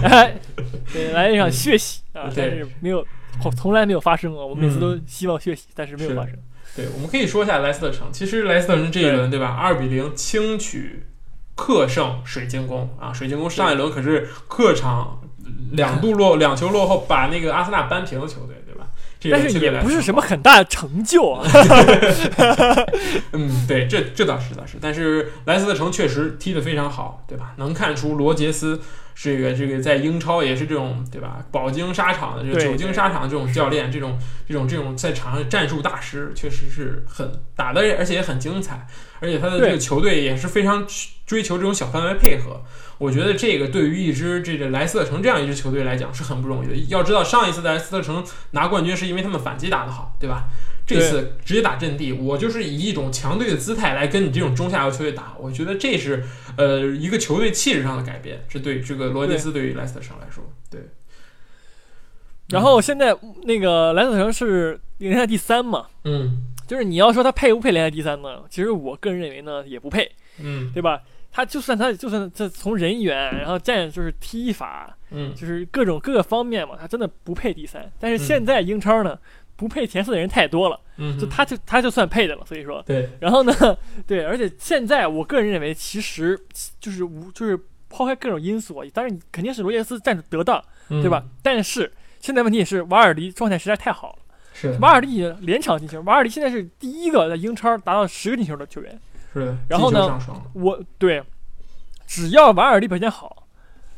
[0.02, 0.32] 了，
[1.14, 3.06] 来一场血洗但是没有，
[3.42, 4.48] 从从来没有发生过。
[4.48, 6.34] 我每次都希望血洗，但是没有是发生。
[6.76, 8.08] 对，我们可以说一下莱斯特城。
[8.12, 9.48] 其实莱斯特城这一轮，对吧？
[9.48, 11.04] 二比零轻取
[11.56, 13.12] 客胜水晶宫啊！
[13.12, 15.20] 水晶宫上一轮可是客场
[15.72, 18.88] 两度落两球落后，把那个阿森纳扳平的球队，对吧？
[19.20, 21.44] 这但是也不是什么很大的成就啊。
[23.34, 27.54] 嗯，对，这这倒是倒是，但是莱斯特城确实踢得非常好，对吧？
[27.58, 28.80] 能看出罗杰斯
[29.16, 31.44] 这个这个在英超也是这种对吧？
[31.52, 38.86] 饱经沙场的这个久经沙场的这种教练，这种这种这种在场上战术大师，确实是很打的，而且也很精彩，
[39.20, 40.86] 而且他的这个球队也是非常
[41.26, 42.64] 追求这种小范围配合。
[42.98, 46.76] 我觉得这个对于一支这个莱斯特城这样一支球队来讲是很不容易的。
[46.88, 50.46] 要知道上一次的莱斯特城拿冠军是因为他们反击打得好，对吧？
[50.88, 56.24] 这次直接打阵地，我就是以一种强队的姿态来跟你这种中下游球队打，我觉得这是
[56.56, 60.82] 呃一个球队气质上的改变，这对这个罗杰斯对于莱斯特城来说，对。
[62.48, 68.44] 然后现在那个莱斯特城是联赛第三嘛，嗯就是你要说他配不配联赛第三呢？
[68.50, 71.02] 其实我个人认为呢，也不配，嗯对吧？
[71.32, 77.92] 他就算他就算这从人员，然后战就是踢法，嗯就是各种各个方面嘛，他真的不配第三。
[78.00, 79.18] 但是嗯现在英超呢，
[79.56, 82.46] 不配前四的人太多了，嗯，就他就他就算配的了。
[82.46, 83.54] 所以说，对然后呢，
[84.08, 86.40] 对，而且现在我个人认为，其实
[86.80, 91.24] 就是无就是抛开各种因素，当然肯定是罗杰斯站得得当，对吧？？
[91.44, 94.20] 但是现在问题也是瓦尔迪状态实在太好了，
[94.60, 99.00] 是，瓦尔迪连场进球，瓦尔迪现在是第一个在英超达到十个进球的球员。
[99.32, 99.56] 是。
[99.70, 100.20] 然后呢
[100.54, 101.22] 我对，
[102.08, 103.48] 只要瓦尔迪表现好，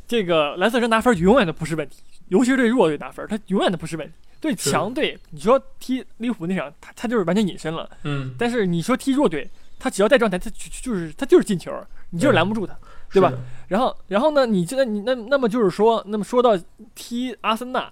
[0.06, 4.14] 这个莱斯特城拿分永远都不是问题，尤其是对弱队拿分，他永远都不是问题。
[4.42, 7.90] 对强队，你说踢利物浦那场，他他就是完全隐身了。
[8.04, 11.74] 嗯，但是你说踢弱队，他只要带状态，他就就是他就是进球，
[12.10, 12.76] 你就是拦不住他。
[13.12, 13.34] 对吧？
[13.68, 14.46] 然后，然后呢？
[14.46, 16.56] 你这你那那么就是说，那么说到
[16.94, 17.92] 踢阿森纳嗯，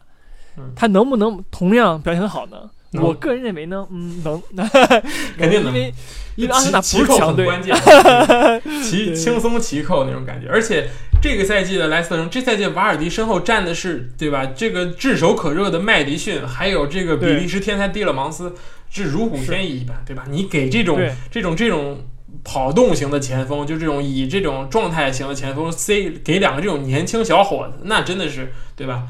[0.76, 2.70] 他能不能同样表现很好呢？
[2.91, 4.41] 能我个人认为呢，嗯，能，
[5.38, 5.93] 肯定能因为
[6.36, 10.48] 因为阿森纳齐齐扣不是强队，很关键， 齐轻松骑扣那种感觉。
[10.50, 10.89] 而且
[11.22, 14.46] 这个赛季的莱斯特城，这赛季瓦尔迪身后站的是对吧？
[14.56, 18.56] 这个炙手可热的麦迪逊，还有这个比利时天才蒂勒芒斯，
[18.89, 20.24] 是如虎添翼一般，对吧？
[20.30, 22.00] 你给这种对这种这种。
[22.43, 29.04] 跑动型的前锋，就这种以这种状态型的前锋塞给两个这种年轻小伙子，那真的是对吧？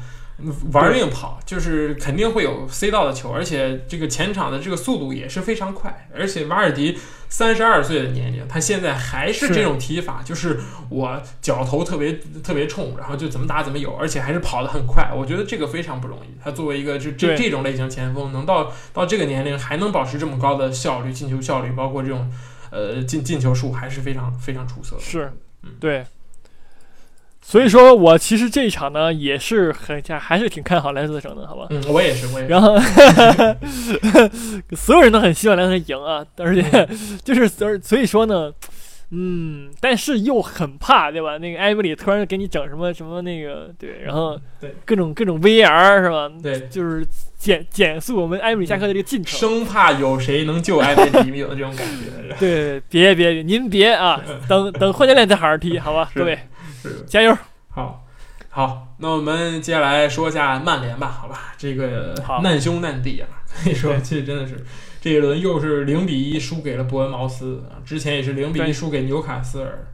[0.72, 6.08] 玩命跑，就是肯定会有塞到的球，而且这个前场的这个速度也是非常快。
[6.14, 6.96] 而且瓦尔迪
[7.28, 12.12] 三十二岁的年龄，他现在还是是这种踢法，就是我脚头特别
[12.44, 15.10] 特别冲，然后就怎么打怎么有，而且还是跑得很快。
[15.12, 16.28] 我觉得这个非常不容易。
[16.42, 22.30] 他作为一个这这这种类型前锋，能到到这个年龄还能保持这么高的效率、进球效率，包括这种
[22.70, 25.02] 呃进进球数，还是非常非常出色的。
[25.02, 25.32] 是
[25.64, 26.04] 嗯，对。
[27.48, 31.66] 所以说我其实这一场呢，也是很还是挺看好莱斯特城的，好吧？
[31.70, 32.52] 嗯，我也是，我也是。
[32.52, 32.78] 然后
[34.76, 38.52] 所有人都很希望莱斯特城赢啊，而且嗯就是所所以说呢，
[39.12, 41.38] 嗯，但是又很怕，对吧？
[41.38, 46.30] 那个埃布里突然给你整什么什么那个，对，然后对各种各种 VR 是吧？
[46.42, 47.02] 对，就是
[47.38, 49.40] 减减速我们埃布里下课的这个进程。
[49.40, 52.36] 生怕有谁能救埃梅里，有这种感觉。
[52.38, 56.38] 对，别别别，您别啊，等等换教练再好好踢，好吧， 是各位
[56.82, 57.36] 是，加油！
[57.70, 58.04] 好，
[58.48, 63.28] 好，那我们接下来说一下曼联吧，好吧，这个好难兄难弟啊，
[63.64, 64.64] 可以说这真的是
[65.00, 69.86] 这一轮又是零比一输给了伯恩茅斯啊，之前也是零比一输给纽卡斯尔。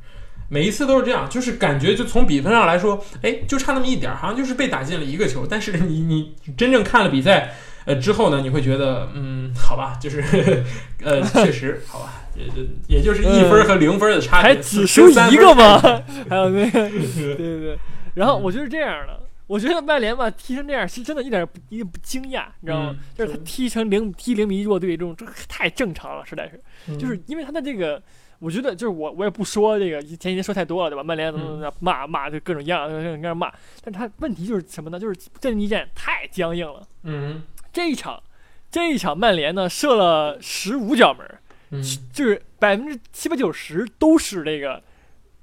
[0.50, 5.46] 每一次都是这样，就是感觉就从比分上来说，哎，就差那么一点儿，好像就是被打进了一个球。
[5.48, 7.54] 但是你你真正看了比赛，
[7.86, 10.22] 呃之后呢，你会觉得，嗯，好吧，就是
[11.02, 15.80] 呃，确实好吧，也就也就是一分和零分的差距，还只输一个吗？
[16.28, 17.78] 还有那个，对对对。
[18.14, 22.96] 然后我就是这样的，我觉得曼联吧踢成这样是真的一点不一点不惊讶，你知道吗？
[22.96, 26.60] 嗯就是他踢成零踢零比一弱队这种，这太正常了，实在是。
[26.88, 28.00] 嗯就是因为他的这个，
[28.38, 31.02] 我觉得就是我我也不说这个前几天说太多了，对吧？
[31.02, 33.50] 曼联怎么怎么怎么骂骂就各种样各种各样骂，
[33.82, 34.98] 但是他问题就是什么呢？
[34.98, 36.82] 就是阵地战太僵硬了。
[37.04, 37.42] 嗯
[37.72, 38.22] 这一场，
[38.70, 41.26] 这一场曼联呢射了十五脚门，
[41.74, 41.82] 嗯。
[42.12, 44.82] 就是百分之七八九十都是这个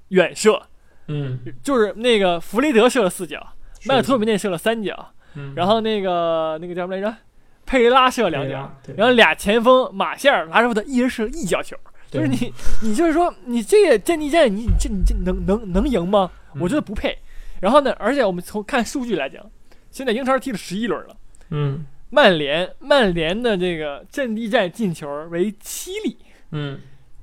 [0.08, 0.60] 远射，
[1.08, 3.88] 嗯，就是那个弗雷德射了四脚，是。
[3.88, 5.52] 麦克托米内射了三脚，嗯。
[5.54, 7.16] 然后那个那个叫什么来着？
[7.64, 11.76] 佩雷拉射了两脚，，然后俩前锋马歇尔、拉什福德一人射了一脚球。
[12.10, 16.30] 就是你，你就是说，你这个阵地战，你你这你这能能能赢吗？
[16.60, 17.16] 我觉得不配。
[17.60, 19.42] 然后呢，而且我们从看数据来讲，
[19.90, 21.16] 现在英超踢了十一轮了，
[21.48, 26.18] 嗯曼联曼联的这个阵地战进球为七粒，
[26.50, 26.78] 嗯，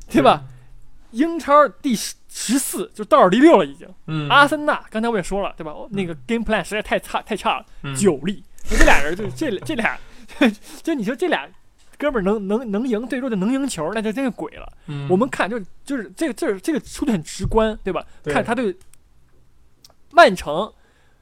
[0.10, 0.44] 对吧？
[1.12, 3.88] 英超第十十四，就倒数第六了已经。
[4.08, 5.74] 嗯，阿森纳刚才我也说了，对吧？
[5.92, 8.44] 那个 game plan 实在太差太差了，嗯九粒。
[8.68, 9.96] 这俩人就这这俩，
[10.82, 11.48] 就你说这俩
[12.00, 14.68] 哥们儿能能能赢最弱的能赢球，那就真是鬼了。
[14.88, 18.04] 嗯我们看就就是这个这这个出的很直观，对吧？
[18.24, 18.76] 对看他对
[20.12, 20.74] 曼城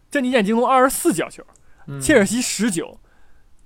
[0.10, 1.44] 阵地战进攻二十四脚球，
[1.88, 2.98] 嗯切尔西十九，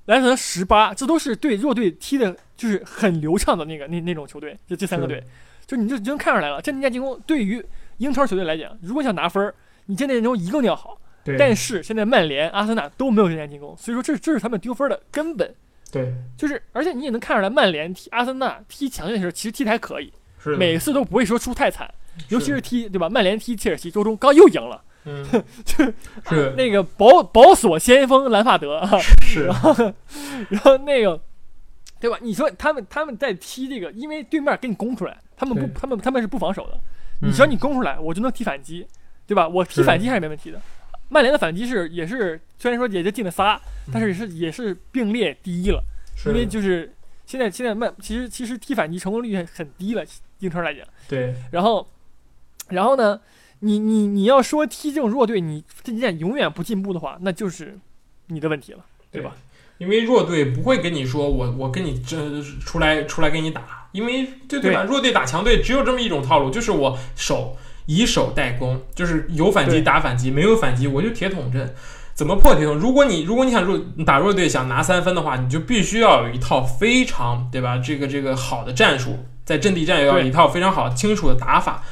[0.06, 5.24] 莱斯特十八，这都是对弱队踢的，就是很流畅的那个那那种球队，就这三个队，
[5.66, 7.64] 就你就已经看出来了，阵地战进攻对于
[7.98, 9.54] 英超球队来讲，如果想拿分儿，
[9.86, 11.00] 你阵地战进攻一定要好。
[11.24, 15.54] 对，但是现在曼联、阿森纳都没有阵地战进攻，所以说这这是他们丢分的根本。
[15.92, 20.12] 对就是，而且你也能看出来，曼联踢阿森纳踢强队的时候，其实踢的还可以，
[20.42, 21.94] 是每次都不会说输太惨，
[22.30, 23.08] 尤其是是踢对吧？
[23.10, 25.24] 曼联踢切尔西，周中刚又赢了，嗯。
[25.66, 25.94] 就是
[26.30, 26.54] 是。
[26.58, 29.46] 那个保保索先锋兰帕德啊，是。
[29.50, 29.74] 然后
[30.50, 31.20] 然后那个
[32.00, 32.18] 对吧？
[32.22, 36.80] 你说他们他们在踢这个，因为对面给你攻出来，他们不他们他们是不防守的，
[37.22, 37.30] 嗯。
[37.30, 38.86] 你只要你攻出来，我就能踢反击，
[39.26, 39.48] 对吧？
[39.48, 40.60] 我踢反击还是没问题的。
[41.10, 43.60] 曼联的反击是也是虽然说也就进了仨，
[43.92, 45.84] 但是也是也是并列第一了，
[46.26, 50.06] 因为就是现在现在曼其实其实踢反击成功率很很低了，
[50.40, 50.88] 英超来讲。
[51.10, 51.36] 对。
[51.52, 51.86] 然后
[52.70, 53.20] 然后呢，
[53.62, 57.80] 你你你要说踢这种弱队，你阵地战永远不进步的话，那就是
[58.28, 59.32] 你的问题了，对吧？？
[59.78, 62.18] 因为弱队不会跟你说我我跟你这
[62.64, 64.84] 出来出来跟你打，因为对对吧？
[64.84, 71.74] 弱队打强队只有这么一种套路，就是我守以守代攻，就是有反击打反击，没有反击我就铁桶阵。
[72.14, 72.76] 怎么破铁桶？
[72.76, 77.78] 如果你如果你想弱打弱队想拿三分的话，你就必须要有一套非常对吧？
[77.80, 81.84] 这个这个好的战术，在阵地战也要有一套非常好清楚的打法。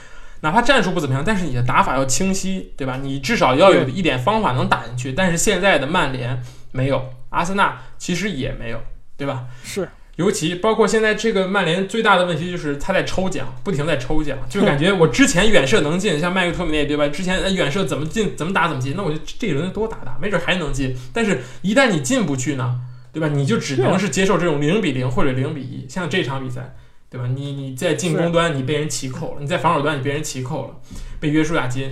[0.42, 3.00] 哪怕战术不怎么样，但是你的打法要清晰，对吧？
[3.02, 5.12] 你至少要有一点方法能打进去。
[5.14, 8.82] 但是现在的曼联没有，阿森纳其实也没有，
[9.18, 9.46] 对吧？
[9.64, 17.08] 是尤其包括现在这个曼联最大的问题就是他在抽奖，不停在抽奖，就感觉我之前远射能进，像麦克托米内对吧？
[17.08, 20.94] 之前呃远射怎么进怎么打怎么进，那我就这一轮多打打，没准还能进。
[21.14, 22.82] 但是一旦你进不去呢，
[23.14, 23.30] 对吧？
[23.30, 26.76] 你就只能是接受这种零比零或者零比一，像这场比赛，
[27.10, 27.28] 对吧？
[27.34, 30.76] 你你在进攻端你被人骑扣了，你在防守端你被人骑扣了，
[31.20, 31.92] 被约束亚金。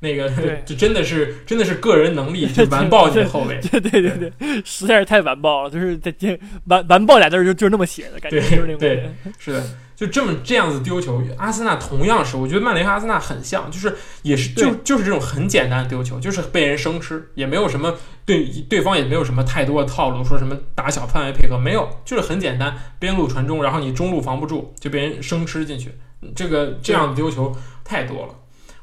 [0.00, 9.10] 那个对 就真的是真的是个人能力就 完爆你的后卫，对对对对，实在是太完爆了，就是这这完完爆俩字儿就就是那么写的感觉，对就是那种感对。
[9.38, 17.94] 是的，就这么这样子丢球，阿森纳同样是，我觉得曼联和阿森纳很像，就是也是就就是这种很简单的丢球，就是被人生吃，也没有什么
[18.26, 25.94] 对对方也没有什么太多的套路，说什么打小范围配合没有，就是很简单，边路传中，然后你中路防不住就被人生吃进去，
[26.34, 28.34] 这个这样的丢球太多了。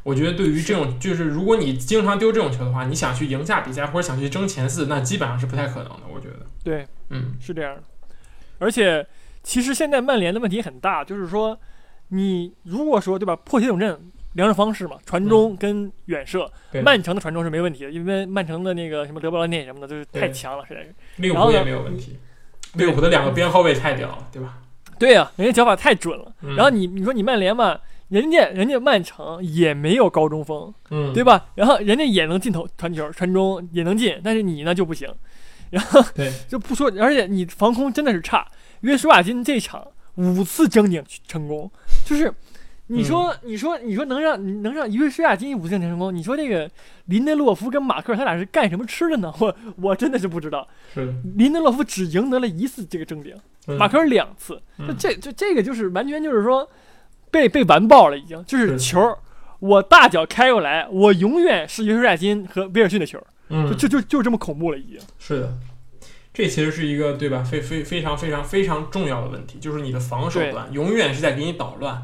[0.02, 6.02] 我觉得对于这种，就是如果你经常丢这种球的话，你想去赢下比赛或者想去争前四，那基本上是不太可能的。
[6.14, 7.84] 我觉得，对，嗯，是这样的。
[8.60, 9.06] 而且
[9.44, 11.58] 其实现在曼联的问题很大，就是说
[12.08, 14.00] 你如果说对吧，破铁桶阵
[14.34, 20.96] 两种方式嘛，传中跟远射，嗯曼城的传中是没问题的，因为曼城的那个什么德布劳内什么的，就是太强了，实在是。
[21.18, 22.18] 利物浦也没有问题，
[22.74, 24.60] 利物浦的两个边后卫太屌了，对吧？
[24.98, 26.34] 对呀、人家脚法太准了。
[26.42, 27.78] 嗯然后你你说你曼联嘛，
[28.10, 31.48] 人家人家曼城也没有高中锋，嗯，对吧？
[31.56, 35.10] 然后人家也能进头传球传中也能进，但是你呢就不行，
[35.72, 38.48] 然后对，就不说，而且你防空真的是差。
[38.84, 41.70] 约书亚金这场五次争顶成功，
[42.06, 42.32] 就是
[42.88, 46.14] 你说，你说，你说能让能让约书亚金五次争顶成功？
[46.14, 46.70] 你说这个
[47.06, 49.34] 林德洛夫跟马克他俩是干什么吃的呢？
[49.40, 50.68] 我我真的是不知道。
[50.94, 53.34] 是，林德洛夫只赢得了一次这个争顶，
[53.68, 54.62] 嗯马克尔两次。
[55.00, 56.70] 这这这个就是完全就是说
[57.32, 59.18] 被被完爆了，已经就是是球儿，
[59.60, 63.18] 我大脚开过来，我永远是约书亚金和威尔逊的球，
[63.50, 65.00] 嗯就就就就这么恐怖了，已经。
[65.18, 65.58] 是的，
[66.34, 67.44] 这其实是一个对吧？
[67.44, 72.02] 非非非常非常非常重要的问题，就是你的防守端永远是在给你捣乱。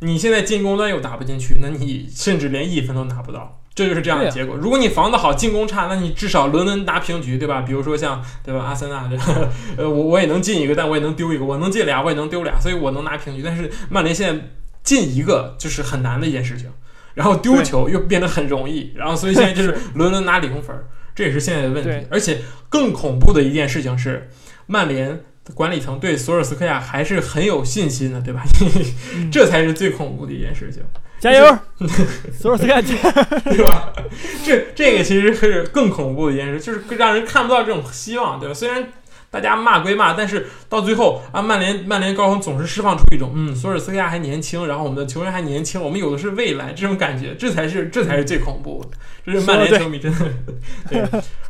[0.00, 4.56] 你现在进攻端又打不进去，那你甚至连一分都拿不到，这就是这样的结果。
[4.56, 7.62] 如果你防得好，进攻差，那你至少轮轮拿平局，对吧？
[7.62, 9.24] 比如说像对吧，阿森纳，对吧？
[9.78, 13.42] 呃，我我也能进一个，但我也能丢一个，我能进俩，我也能丢俩，所以我能拿平局。
[13.44, 14.48] 但是曼联现在
[14.82, 16.68] 进一个就是很难的一件事情，
[17.14, 22.06] 然后丢球又变得很容易，然后所以现在就是 轮轮拿零分儿，这也是现在的问题。
[22.10, 24.28] 而且更恐怖的一件事情是，
[24.66, 25.20] 曼联
[25.54, 28.42] 管理层对索尔斯克亚还是很有信心的，对吧？
[29.14, 30.82] 嗯 这才是最恐怖的一件事情，
[31.18, 31.58] 加油，
[32.38, 32.94] 索尔斯克亚加
[33.44, 33.92] 对吧？
[34.44, 38.54] 这这个其实是更恐怖的一件事，就是让人看不到这种希望，对吧？
[38.54, 38.92] 虽然
[39.32, 48.98] 大家骂归骂，但是到最后啊，曼联曼联高层总是释放出一种嗯，索尔斯克亚还年轻，然后我们的球员还年轻，我们有的是未来这种感觉，这才是这才是最恐怖的。
[49.24, 50.18] 这是曼联球迷真的
[50.90, 51.02] 对，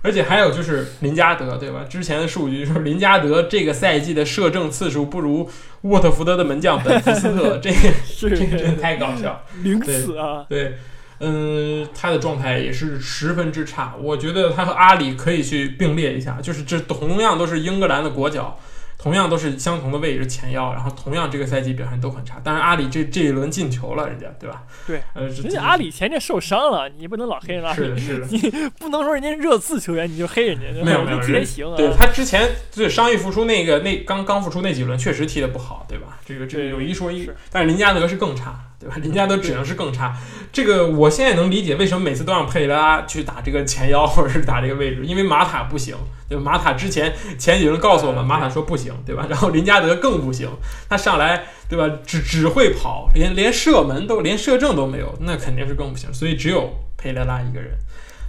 [0.03, 1.85] 而且还有就是林加德，对吧？
[1.89, 7.77] 之前的数据就是林加德这个赛季的射正次数不如沃特福德的门将本福斯特，这个
[8.21, 9.43] 这个真的太搞笑。
[9.65, 10.47] 零死啊！
[10.49, 10.77] 对，
[11.25, 13.95] 嗯，他的状态也是十分之差。
[14.01, 18.59] 我觉得他和阿里可以去并列一下，就是这同样都是英格兰的国脚，
[18.99, 22.41] 同样都是相同的位置前腰，然后同样这个赛季表现都很差。
[22.43, 24.63] 但是阿里这这一轮进球了，人家对吧？
[24.87, 28.27] 对，呃，人家阿里前阵受伤了，你不能老黑人阿里，是的， 是的。
[28.29, 31.77] 你不能说人家热刺球员你就黑人家，没有没有人行啊。
[31.77, 36.19] 对他之前对伤愈复出那个那刚刚复出那几轮确实踢得不好，对吧？
[36.25, 38.97] 这个这个有一说一，但是林加德是更差，对吧？
[39.01, 40.17] 林加德只能是更差。
[40.53, 45.97] 这个我现在能理解为什么每次都让佩雷拉去打这个前腰或者是打这个位置，因为马塔不行，
[46.29, 46.43] 对吧？
[46.43, 49.27] 马塔之前前几轮告诉我们，嗯马塔说不行，对吧？
[49.31, 50.51] 然后林加德更不行，
[50.89, 52.01] 他上来对吧？
[52.05, 56.13] 只只会跑，连连射门都连射正都没有，那肯定是更不行。
[56.13, 57.79] 所以只有佩雷拉一个人。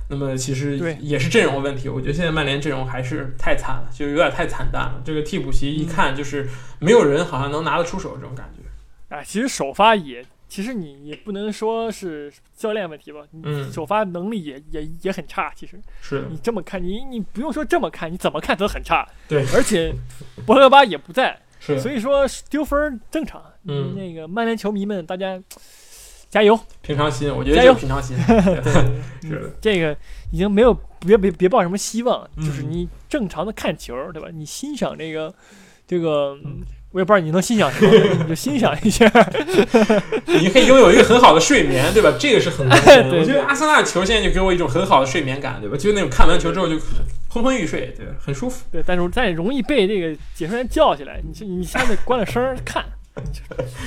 [0.09, 5.01] 那么其实也是阵容问题，我觉得现在曼联阵容还是太惨了，就有点太惨淡了。
[5.03, 6.47] 这个替补席一看就是
[6.79, 8.61] 没有人好像能拿得出手这种感觉。
[9.15, 15.51] 哎，其实首发也，其实你也不能说是教练问题吧，你嗯首发能力也也也很差。
[15.55, 19.03] 其实是，你这么看，你你不用说这么看，你怎么看都很差。
[19.27, 19.91] 对而且
[20.45, 23.43] 博格巴也不在， 是，所以说丢分儿正常。
[23.63, 25.41] 嗯那个曼联球迷们，大家
[26.29, 26.59] 加油！
[26.83, 28.15] 平常心，我觉得加油是平常心。
[28.27, 29.97] 对是的，这个
[30.31, 34.29] 已经没有别别别抱什么希望，嗯就是你正常的看球，对吧？
[34.31, 35.33] 你欣赏这个
[35.87, 36.61] 这个嗯，
[36.93, 37.91] 我也不知道你能欣赏什么，
[38.23, 39.11] 你就欣赏一下。
[40.39, 42.13] 你可以拥有一个很好的睡眠，对吧？
[42.19, 42.67] 这个是很。
[42.69, 45.75] 我觉得阿森纳球现在就给我一种很好的睡眠感，对吧？
[45.75, 46.83] 就是那种看完球之后就很
[47.27, 48.63] 昏昏欲睡，对，很舒服。
[48.71, 52.85] 对，但是但是容易被这个解说员叫起来，你你下面关了声看，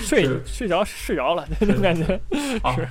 [0.02, 2.20] 睡睡着睡着了那种感觉。
[2.74, 2.88] 是，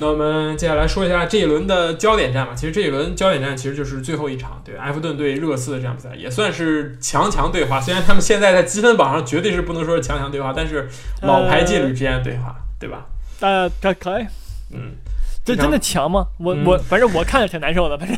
[0.00, 2.54] 那我们接下来说一下这一轮的焦点战吧。
[2.54, 7.80] 其实这一轮焦点战其实就是最后一场，对埃弗顿对热刺的这场比赛，也算是强强对话。
[7.80, 10.88] 虽然他们现在在积分榜上绝对是不能说是强强对话，但是
[11.22, 13.06] 老牌劲旅之间的对话，对吧？
[13.40, 14.26] 呃，可可以，
[14.72, 14.92] 嗯，
[15.44, 16.26] 这真的强吗？
[16.38, 18.16] 我嗯我反正我看着挺难受的，反正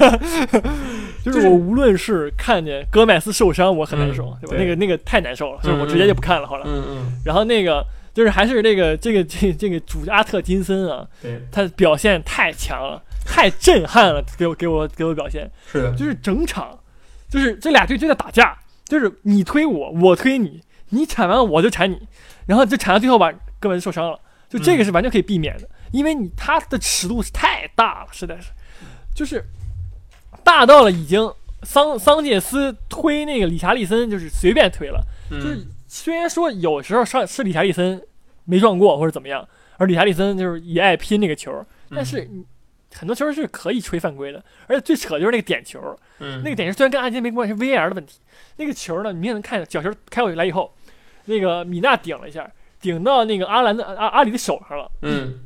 [1.24, 4.56] 就 就是是我无论是看见戈麦斯受伤，我很难受嗯，对吧？
[4.56, 6.46] 那个那个太难受了，就是我嗯直接就不看了。
[6.46, 16.78] 好了，嗯嗯，然后那个就是还是这个这个这这个主阿特金森啊，对，他表现太强了，太震撼了，给我给我给我表现，是的，就是整场
[17.30, 20.60] 就是这俩队就在打架，就是你推我，我推你，
[20.90, 21.98] 你铲完我就铲你，
[22.46, 24.18] 然后就铲到最后把戈麦斯受伤了，
[24.50, 28.50] 就这个是完全可以避免的，因为你他的尺度是太大了，实在是，
[29.14, 29.42] 就是
[30.44, 31.32] 大到了已经
[31.62, 35.00] 桑桑切斯推那个理查利森就是随便推了。
[35.30, 38.02] 就是嗯，虽然说有时候上是理查利森
[38.44, 41.52] 没撞过或者怎么样，而理查利森就是也爱拼那个球，
[41.90, 42.26] 但是
[42.94, 48.18] 很多球是可以吹犯规的，而且最扯就是那个点球，嗯，那个点球虽然跟案件没关系，是 VAR 的问题，
[48.56, 50.74] 那个球呢，你也能看见角球开过来以后，
[51.26, 55.40] 那个米娜顶了一下，顶到那个阿兰的阿阿里的手上了，嗯，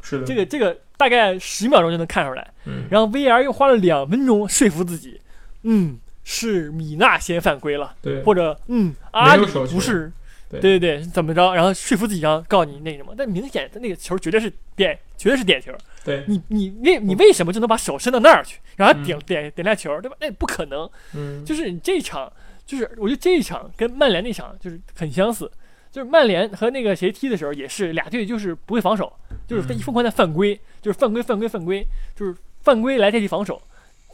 [0.00, 5.20] 是的，这个这个大概十秒钟就能看出来，嗯，然后 VAR 又花了两分钟说服自己，
[5.62, 7.94] 嗯，是米娜先犯规了。
[8.02, 10.10] 对，或者嗯，阿里不是，
[10.50, 11.54] 对对对对，怎么着？
[11.54, 15.72] 然后说服自己，然后告诉你那什么，但明显的那个球绝对是点，绝对是点球。
[16.04, 20.16] 对，你你为你为什么就能把手伸到那儿去，然后点嗯点点那球，对吧？
[20.20, 20.88] 那不可能。
[21.14, 22.30] 嗯，就是你这一场，
[22.66, 25.50] 就是我觉得这一场跟曼联那场就是很相似，
[25.90, 29.10] 就是曼联和那个谁踢的时候也是俩队就是不会防守，
[29.46, 33.60] 就是疯狂在犯规，就是犯规犯规犯规，就是犯规来代替防守。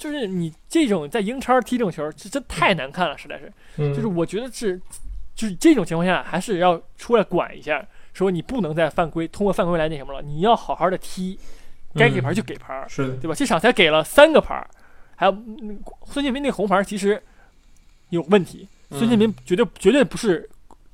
[0.00, 3.52] 就是你这种在英超踢这种球，这真太难看了，实在是。
[3.76, 4.80] 嗯就是我觉得是，
[5.34, 11.38] 就是这种情况下还是要出来管一下，说你不能再犯规，通过犯规来那什么了，你要好好的踢，
[11.94, 13.34] 该给牌就给牌，是的，对吧？
[13.34, 14.66] 这场才给了三个牌，
[15.16, 17.22] 还有嗯孙兴民那个红牌其实
[18.08, 20.48] 有问题，孙兴民绝对绝对不是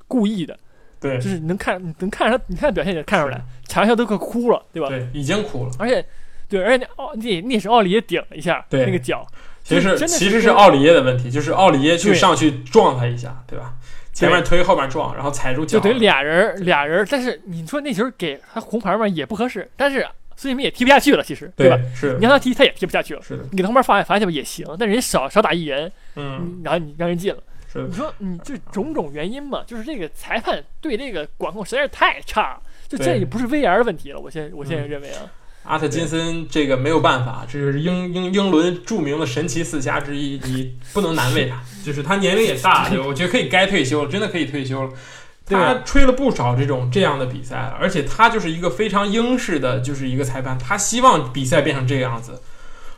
[0.05, 0.59] 故意的，嗯
[0.99, 4.89] 对就是能看你能看出他，你看表现也看出来，场上都快哭了，对吧？
[4.89, 5.71] 对，已经哭了。
[5.79, 6.05] 而且
[6.49, 9.25] 对，而且那奥那那是奥里耶顶了一下对那个脚，
[9.63, 13.73] 其实其实是奥里耶的问题，就是奥里耶去上去撞他一下，对吧？
[14.13, 19.99] 前面推后面撞，然后踩住脚，就等于俩人俩人，但是你说那球给他红牌嘛也不合适，但是
[20.35, 21.77] 孙兴民也踢不下去了，其实对吧？？
[21.95, 27.39] 是，你让他踢他也踢不下去了，是的，你给他红牌罚罚下吧也行，但人家少少打一人，嗯，嗯然后你让人进了。
[27.71, 34.19] 是你，说你这种种原因嘛，就是这个裁判对这个管控实在是太差了，就这也不是 VR 的问题了。
[34.19, 35.29] 我现在我现在嗯认为啊，
[35.67, 41.61] 阿特金森这个没有办法，这就是英英英伦著名的神奇四侠之一，你 不能难为他。
[41.83, 44.89] 就是他年龄也大，就我觉得可以该退休了，真的可以退休了。
[45.49, 52.41] 他吹了不少这种这样的比赛，而且他就是一个非常英式的，就是一个裁判，他希望比赛变成这个样子。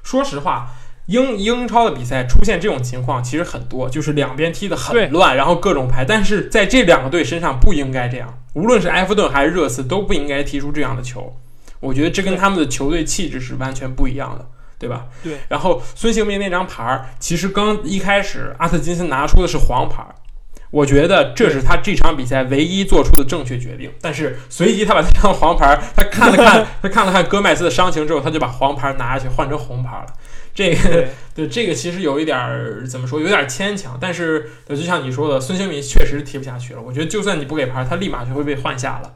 [0.02, 0.70] 说实话，
[1.06, 11.36] 英英超的比赛出现这种情况其实很多，就是两边踢得很乱，然后各种排，但是在这两个队身上不应该这样，无论是埃弗顿还是热刺都不应该踢出这样的球。
[11.80, 14.46] 我觉得这跟他们的球队气质是完全不一样的，
[14.78, 15.06] 对吧？
[15.24, 15.38] 对。
[15.48, 20.16] 然后孙兴民那张牌儿，其实刚一开始阿特金森拿出的是黄牌儿，
[20.72, 23.92] 我觉得这是他这场比赛唯一做出的正确决定。
[24.02, 30.14] 但是随即他把这张黄牌儿， 他看了看， 他看了看戈麦斯的伤情之后，他就把黄牌儿拿下去换成红牌儿了。
[30.54, 33.98] 这个对 对这个其实有一点儿怎么说，有点儿牵强。
[34.02, 36.82] 但是对就像你说的，孙兴民确实踢不下去了。
[36.82, 39.14] 我觉得就算你不给牌儿，他立马就会被换下了。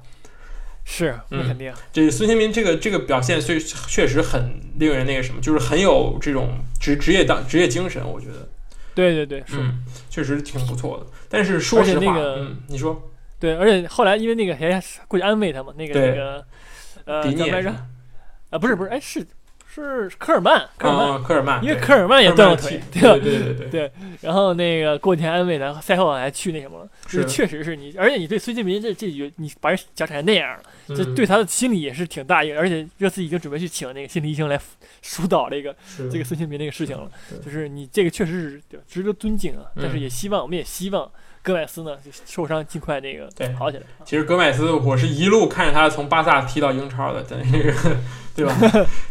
[0.86, 8.47] 是那嗯肯定，这孙兴民这个这个表现，确确实很令人那个什么，就是很有这种职职业当职业精神，我觉得，
[8.93, 9.55] 对对对是。
[9.57, 11.05] 嗯，确实挺不错的。
[11.29, 16.45] 但是说实话，那个嗯，你说对，而且后来因为那个谁过去安慰他嘛，那个那个
[17.05, 17.86] 呃迪涅叫什么来着？
[18.51, 19.25] 啊，不是不是，哎是
[19.82, 23.17] 是科尔曼，科尔曼，啊，科尔曼，因为科尔曼也断过腿， 对吧？
[23.24, 23.91] 对对对对。
[24.21, 27.21] 然后那个过几天安慰他，赛后还去那什么了，是。
[27.24, 29.07] 是确实是你，而且你对孙兴民这这
[29.38, 34.59] 你把人脚踩成那样了，这嗯对他的心理也是挺大一个，而且热刺已经准备去请那个心理医生来
[35.01, 35.76] 疏导这个
[36.11, 37.09] 这个孙兴民这个事情了，
[37.43, 40.03] 就是你这个确实是对值得尊敬啊，但是嗯。
[40.03, 41.09] 也希望我们也希望
[41.43, 43.83] 戈麦斯呢就受伤尽快那个对好起来。
[44.05, 47.73] 其实戈麦斯，我是一路看着他从巴萨踢到英超的，在那个
[48.33, 48.55] 对吧？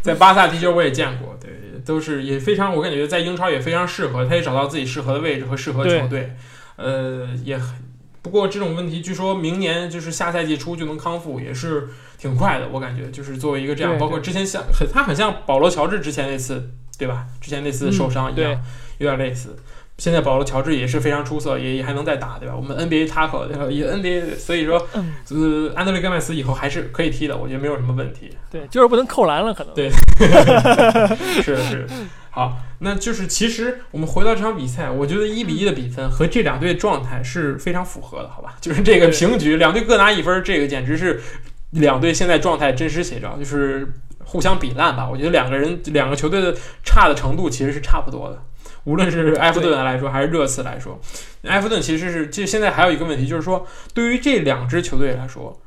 [0.01, 1.51] 在巴萨踢球我也见过，对，
[1.85, 6.35] 都是也非常，我感觉在英超也非常适合，他也找到自己适合的位置和适合球队，
[6.75, 7.75] 呃，也很。
[8.23, 12.67] 不过这种问题，据说明年就是下赛季初就能康复，也是挺快的。
[12.69, 17.27] 我感觉就是作为一个这样，包括之前像很，他很像保罗乔治之前那次，对吧？
[17.39, 18.61] 之前那次受伤一样，嗯
[18.99, 19.55] 有点类似。
[19.97, 22.55] 现在保罗乔治也是非常出色，也也还能再打，对吧？
[22.55, 23.65] 我们 NBA 塔克，对吧？
[23.69, 28.35] 也 NBA，所以说，嗯，呃，安德烈·戈麦斯以后还是可以踢的，我觉得没有什么问题。
[28.51, 29.73] 对，就是不能扣篮了，可能。
[29.75, 29.89] 对
[31.43, 31.87] 是是。
[32.31, 38.55] 好，那就是其实我们回到这场比赛，我觉得一比一的比分和这两队的状态是非常符合的，好吧？
[38.59, 41.21] 就是这个平局，两队各拿一分，这个简直是
[41.69, 43.87] 两队现在状态真实写照，就是
[44.25, 45.07] 互相比烂吧。
[45.07, 48.41] 我觉得两个人两个球队的差的程度其实是差不多的。
[48.85, 50.99] 无论是埃弗顿来说，还是热刺来说，
[51.43, 55.59] 埃弗顿其实是，就现在还有一个问题，就是说，对于这两支球队来说，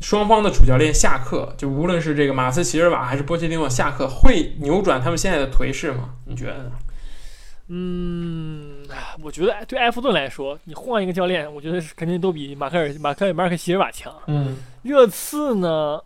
[0.00, 6.10] 双方的主教练下课，就无论是这个马斯奇尔瓦还是波切蒂诺下课，会扭转他们现在的颓势吗？
[6.26, 6.72] 你觉得呢？
[7.72, 8.78] 嗯，
[9.22, 14.12] 我觉得对埃弗顿来说，你换一个教练，我觉得是肯定都比马克尔、马克马尔克席尔瓦强。
[14.26, 16.00] 嗯热刺呢，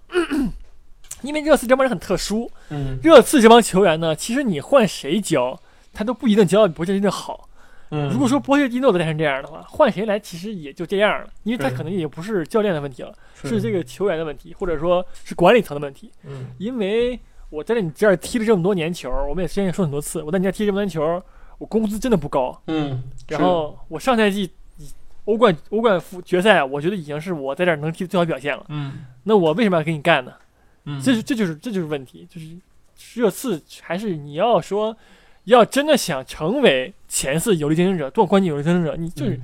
[1.22, 5.58] 因为热刺这帮人很特殊，嗯热刺这帮球员呢，其实你换谁教，
[5.94, 7.48] 他都不一定教的比波切蒂诺好。
[7.90, 16.10] 嗯，如果说波切蒂诺都练成这样的话，换谁来其实也就这样了，因为他可能也不是教练的问题了，是这个个球员的问题，或者说是管理层的问题。
[16.24, 17.18] 嗯因为
[17.50, 21.22] 我在你这儿踢了这么多年球，我们也之前也说很多次，我在你这儿踢这么多年球，
[21.58, 22.58] 我工资真的不高。
[22.66, 24.50] 嗯，然后我上赛季
[25.26, 28.64] 欧冠欧冠复决赛，我觉得已经是我在这儿能踢的最好表现了。
[28.70, 30.32] 嗯那我为什么要跟你干呢？
[30.86, 32.48] 嗯，这是这就是这就是问题，就是
[33.20, 34.96] 热刺还是你要说
[35.44, 39.40] 要真的想成为前四有力竞争者，夺冠军有力竞争者，你就是、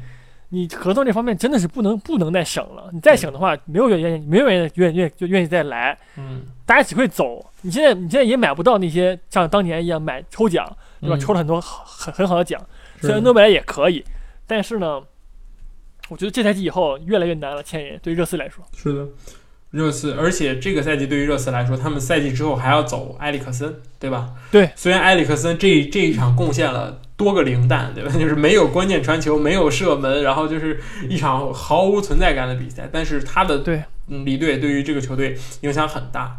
[0.49, 2.91] 你合同这方面真的是不能不能再省了。
[2.93, 7.45] 你再省的话，没有人愿意，没有人愿意愿意就愿意再来，嗯大家只会走。
[7.63, 10.67] 你现在你现在也买不到那些像当年一样买抽奖，
[11.01, 11.17] 对吧？
[11.17, 12.61] 嗯抽了很多很很好的奖，
[13.01, 14.03] 虽然诺贝尔也可以，
[14.47, 15.01] 但是呢，
[16.09, 18.65] 我觉得这赛季以后越来越难了，签人对热刺来说。
[18.75, 19.07] 是的，
[19.71, 24.31] 热刺，而且这个赛季对于热刺来说，他们赛季之后还要走埃里克森，对吧？
[24.51, 28.11] 对，虽然埃里克森这这一场贡献了多个零蛋，对吧？
[28.19, 36.39] 就是没有关键传球，没有射门，然后就是一场毫无存在感的比赛，但是他的对嗯离队对于这个球队影响很大。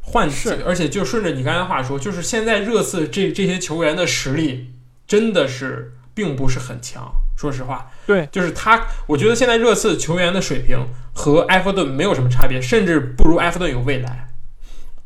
[0.00, 4.70] 换是而且就顺着你刚才话说，就是现在热刺这这些球员的实力
[5.06, 7.90] 真的是并不是很强，说实话。
[8.08, 10.78] 对，就是他，我觉得现在热刺球员的水平
[11.12, 14.28] 和埃弗顿没有什么差别，甚至不如埃弗顿有未来。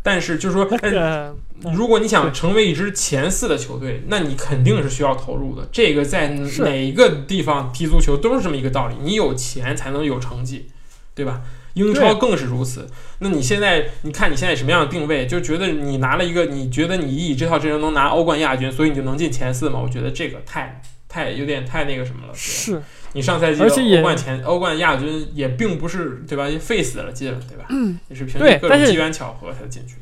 [0.05, 1.35] 但是就是说，但是
[1.75, 5.69] 如果你想成为一支前四的球队，那你肯定是需要投入的。
[5.73, 10.69] 这个在是哪个地方踢足球都是这么一个道理，你有钱才能有成绩，
[11.13, 11.41] 对吧？
[11.75, 12.87] 英超更是如此。
[13.19, 15.27] 那你现在，你看你现在什么样的定位？
[15.27, 19.81] 就觉得你拿了一个，你觉得你以这套阵容能拿欧冠亚军，所以你就能进前四吗？
[19.83, 20.81] 我觉得这个太
[21.13, 22.33] 太有点太那个什么了。
[22.33, 22.83] 对是
[23.13, 26.49] 你上赛季欧冠前欧冠亚军也并不是对吧？
[26.49, 27.67] 也费死了劲了对吧？
[28.09, 30.01] 也是凭借各种机缘巧合才进去的。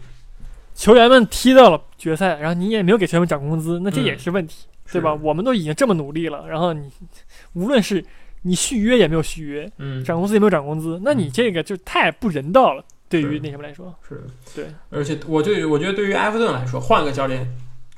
[0.76, 5.12] 球员们踢到了决赛，然后你也没有给球员们涨工资，那这嗯也是问题，对吧？？
[5.12, 6.88] 我们都已经这么努力了，然后你
[7.54, 8.02] 无论是
[8.42, 12.84] 你续约也没有续约，嗯，涨工资也没有涨工资，那你这个就太不人道了。
[13.08, 14.22] 对于那什么来说，是的。
[14.54, 17.44] 对，而且我对我觉得对于埃弗顿来说，换个教练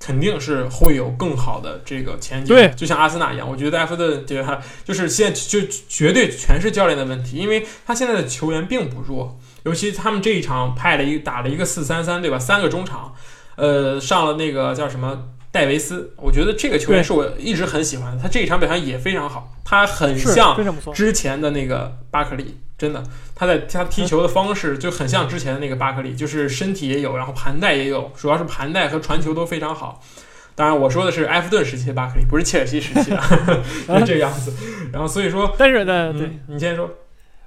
[0.05, 2.48] 肯定是会有更好的这个前景。
[2.55, 12.38] 对就像阿森纳一样，我觉得埃弗顿对他就是现在就绝对全是教练的问题，因为他现在的球员并不弱，尤其他们这一场派了一打了一个四三三，对吧？
[12.38, 13.14] 三个中场，
[13.57, 15.28] 呃，上了那个叫什么？
[15.53, 20.57] 戴维斯，我觉得这个球员是我一直很喜欢的，他这一场表现也非常好，他很像。
[20.94, 23.01] 之前的那个巴克利，真的，
[23.33, 30.03] 他在他踢球的方式就很像之前的那个巴克利，就是身体也有，然后盘带也有，主要是盘带和传球都非常好。
[30.57, 33.22] 当然，我说的是埃弗顿时期的巴克利，不是切尔西时期的，
[34.01, 34.53] 是这个样子。
[34.93, 36.91] 然后所以说，但是呢，对嗯，你先说，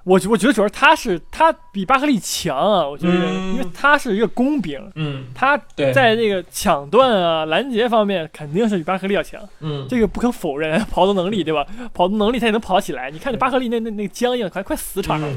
[0.06, 10.80] 我我觉得主要是他是他比巴克利强啊，我觉得，嗯因为他是一个工兵，嗯，他，在这个抢断啊、拦截方面肯定是比巴克利要强，嗯，这个不可否认。
[10.92, 11.66] 跑动能力对吧？
[11.92, 13.10] 跑动能力他也能跑起来。
[13.10, 15.36] 你看这巴克利那那那个僵硬，快快死场上了，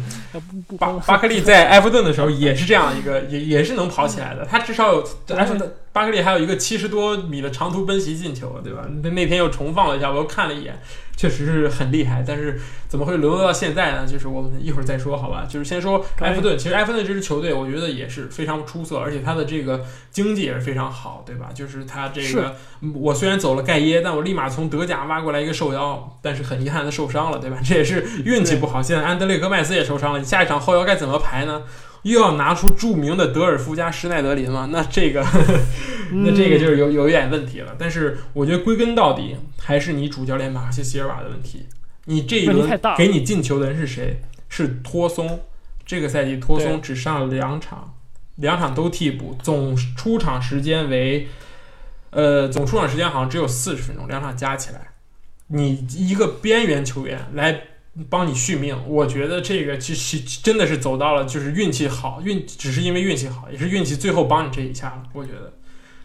[0.78, 4.44] 巴巴克利在埃弗顿的时候也是这样一个，也也是能跑起来的。
[4.44, 5.02] 他至少有
[5.34, 8.86] 埃弗顿巴克利还有一个七十多米的长途奔袭进球，对吧？
[9.03, 10.80] 那那天又重放了一下，我又看了一眼，
[11.16, 12.22] 确实是很厉害。
[12.24, 14.07] 但是怎么会沦落到现在呢？
[14.07, 15.47] 就是我们一会儿再说，好吧？
[15.49, 16.57] 就是先说埃弗顿。
[16.57, 21.51] 其实埃弗顿这支球队，我觉得也是非常出色，而且他的这个经济也是非常好，对吧？
[21.53, 27.59] 就是他这个，嗯我虽然走了盖耶，但我立马从德甲挖过来一个受腰，但是很遗憾他受伤了，对吧？
[27.64, 28.80] 这也是运气不好。
[28.80, 31.62] 现在安德烈戈麦斯也受伤了，你下一场后腰该怎么排呢？
[32.09, 34.68] 又要拿出著名的德尔夫加施耐德林了？
[34.72, 35.24] 那这个，
[36.12, 37.74] 那这个就是有有一点问题了。
[37.78, 41.66] 但是我觉得归根到底还是你主教练马克西席尔瓦的问题。
[42.06, 44.22] 你这一轮给你进球的人是谁？
[44.48, 45.40] 是托松。
[45.84, 47.94] 这个赛季托松只上了两场，
[48.36, 51.28] 两场都替补，总出场时间为，
[52.11, 54.88] 呃，总出场时间好像只有四十分钟，两场加起来，
[55.46, 57.67] 你一个边缘球员来
[58.09, 65.03] 帮你续命，我觉得这个其实真的是走到了就是运气好，运只是因为运气好，也是运气最后帮你这一下了。
[65.12, 65.53] 我觉得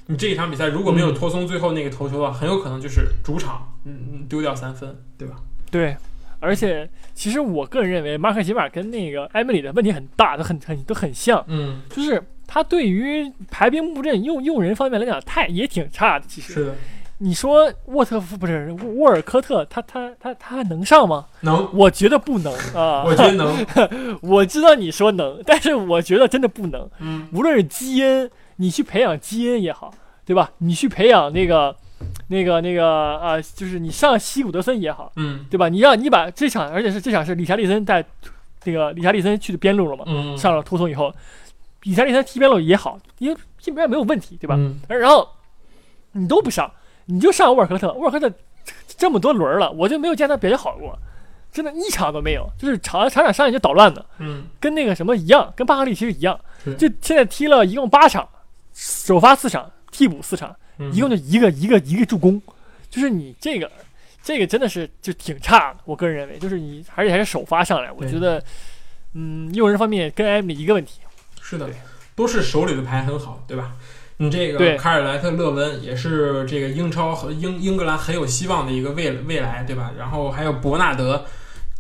[0.08, 5.36] 你这一场比赛如果没有托松最后那个头球的话，很有可能就是主场嗯嗯丢掉三分，对吧？
[5.72, 5.96] 对，
[6.40, 16.26] 而且其实我个人认为，马克西马跟那个埃梅里的问题很大，都很很都很像，嗯，就是他对于排兵布阵、用用人方面来讲，太也挺差的。
[16.28, 16.76] 其实是的，
[17.24, 21.26] 你说沃特夫不是沃沃尔科特，他他他他还能上吗？
[21.40, 23.04] 能，我觉得不能啊。
[23.06, 23.66] 我觉得能，
[24.22, 26.90] 我知道你说能，但是我觉得真的不能。
[27.00, 29.94] 嗯无论是基因，你去培养基因也好，
[30.26, 30.52] 对吧？
[30.58, 31.74] 你去培养那个、
[32.28, 35.70] 那个、那个啊、就是你上西古德森也好，嗯对吧？
[35.70, 38.04] 你让你把这场，而且是这场是理查利森带
[38.66, 40.04] 那个理查利森去的边路了嘛？
[40.08, 41.14] 嗯，上了突松以后，
[41.84, 44.56] 理查利森踢边路也好，因为基本上没有问题，对吧？
[44.58, 45.26] 嗯然后
[46.12, 46.70] 你都不上，
[47.06, 48.32] 你就上沃尔科特，沃尔科特
[48.98, 50.98] 这么多轮了，我就没有见他表现好过，
[51.52, 54.06] 真的一场都没有，就是场场场上来就捣乱的。
[54.20, 56.40] 嗯跟那个什么一样，跟巴克利其实一样，
[56.78, 58.28] 就现在踢了一共八场，
[58.74, 62.42] 首发四场，替补四场，嗯，一共就一个一个一个助攻，
[62.90, 63.70] 就是你这个
[64.24, 68.42] 这个真的是就挺差的，我个人认为，就是你而且还是首发上来，我觉得，
[69.14, 71.02] 嗯，用人方面跟艾米一个问题，
[71.42, 71.70] 是的，
[72.16, 73.74] 都是手里的牌很好，对吧？
[74.18, 79.92] 你这个对卡尔莱特勒温也是这个英超和英英格兰很有希望的一个未未来，对吧？
[79.98, 81.26] 然后还有伯纳德。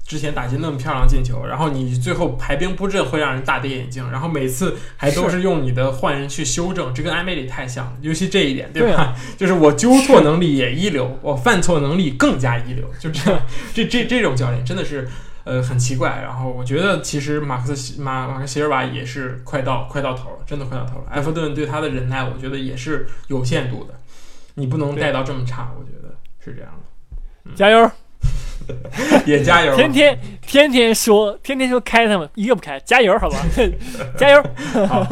[0.05, 8.87] 之前打进那么漂亮进球，然后你最后排兵布阵会让人大跌眼镜，然后每次还都是用你的换人去修正，这跟埃梅里太像了，尤其这一点，对吧？
[8.89, 13.41] 对啊 就是我纠错能力也一流，我犯错能力更加一流，就这样，
[13.73, 15.07] 这这这种教练真的是，
[15.43, 16.21] 呃很奇怪。
[16.21, 21.05] 然后我觉得其实马克思马马克席尔瓦也是快到快到头了，真的快到头了。
[21.11, 23.93] 埃弗顿对他的忍耐，我觉得也是有限度的，
[24.55, 27.51] 你不能带到这么差，我觉得是这样的。
[27.55, 27.91] 加油！
[29.25, 29.75] 也加油！
[29.75, 33.37] 天天天天说，天天说开他们，一个不开，加油好吧？
[34.17, 34.41] 加油！
[34.87, 35.05] 好，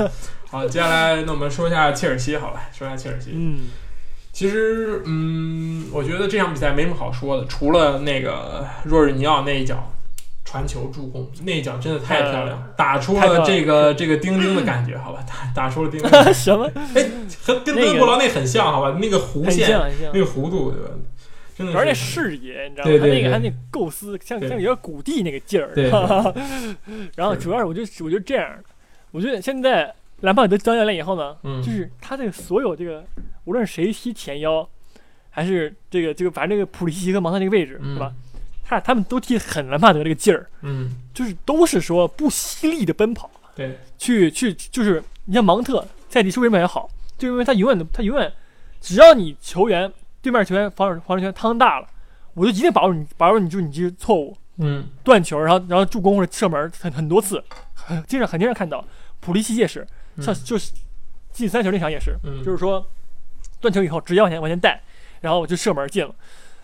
[0.50, 2.62] 好，接下来那我们说一下切尔西，好了？
[2.72, 3.32] 说一下切尔西。
[3.34, 3.64] 嗯，
[4.32, 9.92] 其实，嗯，我觉得这场比赛没什么好说的，除了那个若日尼奥那一脚
[10.44, 15.24] 传球助攻，那一脚真的太漂亮了，打出了这个这个钉钉的感觉，好吧？
[15.28, 15.36] 打
[15.68, 16.70] 打出了钉钉 什么？
[16.96, 17.10] 哎，
[17.44, 18.98] 和跟德国狼那很像，好吧？
[19.00, 19.80] 那个弧线，
[20.14, 20.90] 那个弧度，对吧？
[21.76, 22.98] 而且视野，你知道吗？
[23.00, 25.72] 他那个他那构思，像像有点古地那个劲儿。
[27.16, 28.50] 然后主要是我就我觉得这样，
[29.12, 33.06] 我觉得现在兰帕德当教练以后呢，就是他这个所有这个，
[33.46, 34.68] 无论是谁踢前腰，
[35.30, 38.12] 还是这个这个反正这个普利西奇和芒特这个位置，是吧？
[38.72, 48.32] 他他们都踢很兰帕德这个劲儿，嗯，就是都是说不犀利的奔跑，对，去去就是你像芒特在地为什么也好，就因为他永远他永远
[48.80, 49.92] 只要你球员。
[50.24, 51.88] 对面球员防守防守圈趟大了，
[52.36, 57.44] 我就一定把握你，把握你就是你这错误，嗯，断球，然后然后助攻或者射门很很多次，
[57.74, 58.86] 很经常很经常看到，
[59.20, 59.84] 普利西也是，
[60.20, 60.74] 像就是
[61.32, 62.16] 进三球那场也是，
[62.46, 62.86] 就是说
[63.60, 64.80] 断球以后直接往前往前带，
[65.22, 66.14] 然后我就射门进了，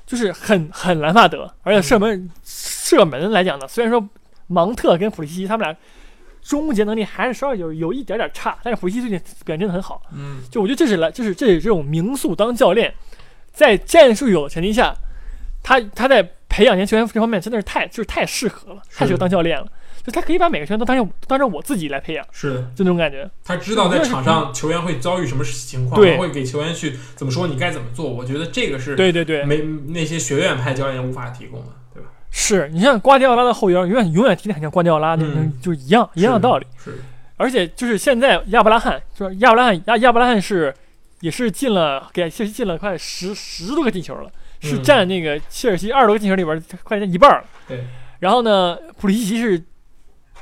[0.07, 4.03] 就是很很兰帕德，而且射门射门来讲呢，虽然说
[4.47, 5.77] 芒特跟普利西他们俩。
[6.43, 12.93] 终结能力还是稍微有有一点点差，但是普利西最近表现真的很好，嗯，就我觉得这是来，就是这是这种名宿当教练。
[13.51, 14.95] 在战术有的前提下，
[15.61, 19.67] 他他在培养年轻球员这方面真的是太就是太适合了，太适合当教练了。
[20.07, 23.29] 就他可以把每个球员都当成当成我自己来培养，是的，就那种感觉。
[23.43, 28.09] 他知道在场上球员会遭遇什么情况，他会给球员去怎么说，你该怎么做。
[28.09, 29.57] 我觉得这个是对对对，没
[29.89, 32.09] 那些学院派教练无法提供的，对吧？
[32.31, 35.25] 是你像瓜迪奥拉的后腰，永远永远踢得很像瓜迪奥拉，那
[35.61, 36.65] 就一样一样的道理。
[36.81, 36.97] 是，
[37.35, 40.73] 而且就是现在亚伯拉罕，就是亚伯拉罕亚亚伯拉罕是。
[41.21, 44.29] 也是进了，给切尔西进了快十十多个进球了，
[44.59, 47.43] 是占那个切尔西二十多个进球里边快占一半了。
[47.67, 47.83] 对，
[48.19, 49.59] 然后呢，普利西奇是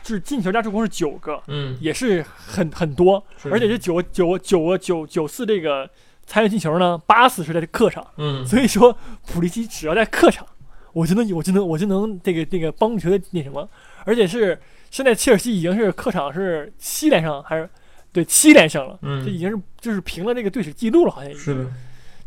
[0.06, 5.90] 就是进球加助攻是九个，嗯，也是很很多，而且这九九九个九九次这个
[6.28, 8.96] 参与进球呢，八次是在客场，嗯，所以说
[9.26, 10.46] 普利西只要在客场，
[10.94, 13.68] 我就能我就能我就能这个这个帮助球队那什么，
[14.06, 17.68] 而且是现在切尔西已经是客场是七连胜还是？
[18.14, 21.72] 对，七连胜了，嗯，这已经是就是平了这个队史记录了，好像是的，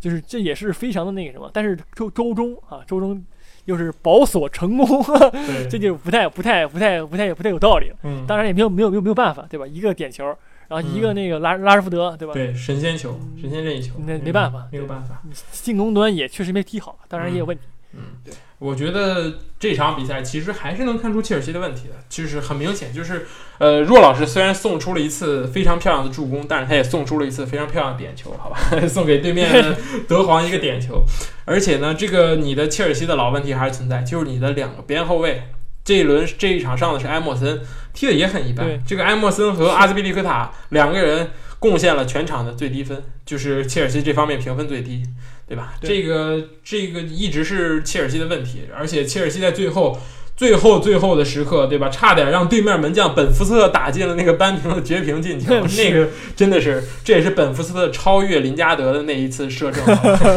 [0.01, 1.49] 就是这也是非常的那个什么。
[1.55, 3.24] 但是周周中啊，周中
[3.69, 5.05] 又是保锁成功，
[5.69, 7.93] 这就不太不太不太不太不太有道理。
[8.03, 9.66] 嗯，当然也没有没有没有没有办法，对吧？
[9.66, 10.25] 一个点球，
[10.69, 12.33] 然后一个那个拉拉什福德，对吧？
[12.33, 17.64] 对，神仙球，神仙任意球，那没办法，没有办法，进攻端也确实没踢好，当然也有问题。
[17.93, 18.33] 嗯，对。
[18.59, 23.27] 我觉得这场比赛其实还是能看出切尔西的问题的，就是很明显，就是
[23.59, 29.49] 呃，若老师虽然送出了一次非常漂亮的助攻，但是他也送出了一次非常漂亮的点球，好吧， 送给对面
[30.09, 31.05] 德皇一个点球。
[31.45, 35.45] 而且呢，这个你的切尔西的老问题还是存在，就是你的两个边后卫，
[35.85, 37.61] 这一轮这一场上的是埃莫森，
[37.95, 38.83] 踢的也很一般。
[38.85, 41.31] 这个埃莫森和阿兹比利科塔两个人
[41.61, 45.05] 贡献了全场的最低分，就是切尔西这方面评分最低。
[45.49, 45.72] 对吧？
[45.80, 49.99] 这个这个一直是切尔西的问题，而且切尔西在最后、
[50.36, 51.88] 最后、最后的时刻，对吧？
[51.88, 59.82] 差点让对面门将本福斯特打进了那个扳平的绝平进球， 那个真的是，这也是本福斯特超越林加德的那一次射正。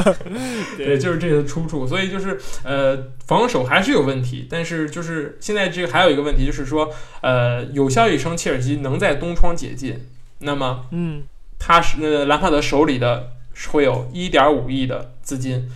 [0.77, 1.85] 对，就是这个出处。
[1.85, 2.97] 所以就是呃，
[3.27, 6.89] 防守还是有问题，但是就是现在这个还有一个问题，就是说
[7.21, 10.07] 呃，有消息称切尔西能在东窗解禁，
[10.39, 11.23] 那么嗯，
[11.59, 13.33] 他是呃兰帕德手里的。
[13.71, 15.69] 会有一点五亿的资金，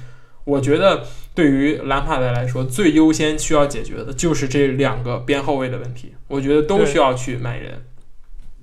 [0.44, 6.14] 我觉得对于兰帕德来说，最优先需要解决的就是这两个边后卫的问题。
[6.28, 7.86] 我觉得都需要去买人。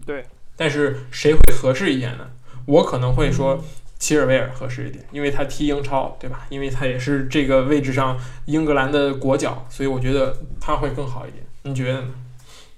[0.04, 0.24] 对，
[0.56, 2.30] 但是谁会合适一点呢？
[2.66, 3.62] 我可能会说
[3.98, 6.46] 齐尔维尔合适一点，因为他踢英超，对吧？
[6.48, 11.44] 因为他也是这个位置上英格兰的国脚，所以我觉得他会更好一点。
[11.62, 12.14] 你觉得呢？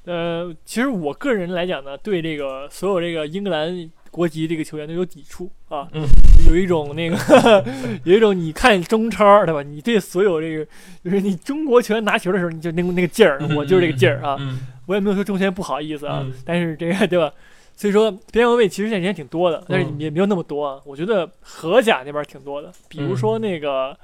[0.05, 3.91] 呃，其实我个人来讲呢，对这个所有这个英格兰。
[4.15, 5.89] 国籍这个球员都有抵触啊，
[6.49, 7.65] 有一种那个，
[8.05, 9.61] 有一种你看中超对吧？
[9.65, 10.65] 你对所有这个，
[11.03, 14.39] 就是你中国球员拿球的时候，你就那那个劲儿，我就是这个劲儿啊。
[14.87, 17.33] 我也没有说中签不好意思啊， 但是这个对吧？
[17.75, 20.81] 所以说边后卫其实现在人挺多的，但是也没有那么多啊。
[20.85, 23.97] 我觉得荷甲那边挺多的，比如说那个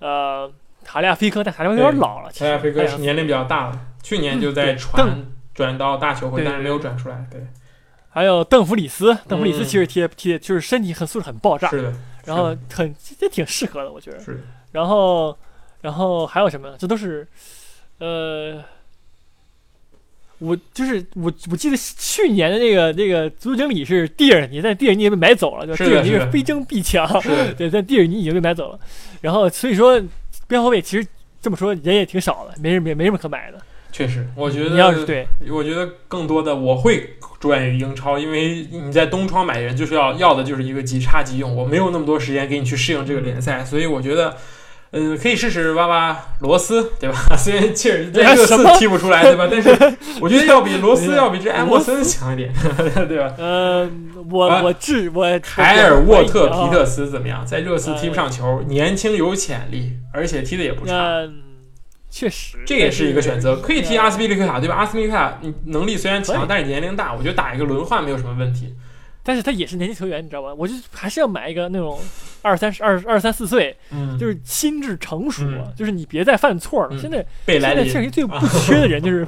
[0.00, 0.50] 呃
[0.84, 7.40] 塔利亚菲科，但塔利亚菲科有点老了，塔利亚菲科是年龄比较大了，去年就在传转到大球会，但是没有转出来，对。
[8.14, 11.94] 还有邓弗里斯，邓弗里斯其实踢踢就是身体很素质很爆炸，是的，
[12.26, 14.20] 然后很也挺适合的，我觉得。
[14.20, 14.44] 是。
[14.72, 15.36] 然后，
[15.80, 16.74] 然后还有什么？
[16.78, 17.26] 这都是，
[17.98, 18.62] 呃，
[20.38, 25.76] 我就是我，我记得去年的那个那个足球经理是蒂尔尼，但蒂尔尼也被买走了，对吧？
[25.76, 27.06] 是的是的蒂尔尼是非争必抢，
[27.56, 28.78] 对，但蒂尔尼已经被买走了。
[29.20, 30.02] 然后所以说
[30.46, 31.06] 边后卫其实
[31.40, 33.58] 这么说人也挺少的，没人没没什么可买的。
[33.90, 37.14] 确实，我觉得你要是，对我觉得更多的我会
[37.50, 44.36] 着眼于英超，因为你在东窗买人就是要要的就是一个即插即用，我没有那么多时间给你去适应这个联赛，所以我觉得。
[44.94, 47.16] 嗯，可以试试挖挖罗斯，对吧？
[47.34, 49.48] 虽然切尔西在热刺踢不出来，对吧？
[49.50, 49.70] 但是
[50.20, 52.52] 我觉得要比罗斯 要比这埃默森强一点，
[53.08, 53.32] 对吧？
[53.38, 57.42] 嗯，我啊我治我凯尔沃特皮啊特斯怎么样？
[57.46, 60.92] 在热刺踢不上球，年轻有潜力，而且踢的也不差。
[60.92, 61.26] 那
[62.14, 64.74] 确实这也是一个选择，可以踢阿斯比，皮利克塔，对吧？
[64.76, 68.74] 阿斯皮利克塔你能力虽然强，但是年龄大，我觉得打一个轮换没有什么问题。
[69.24, 70.52] 但是他也是年轻球员，你知道吧？
[70.52, 71.98] 我就还是要买一个那种
[72.42, 75.44] 二三十二二三四岁，嗯就是心智成熟
[75.76, 76.90] 就是你别再犯错了。
[76.90, 79.24] 嗯现在贝莱林现在 切尔西最不缺的人就是，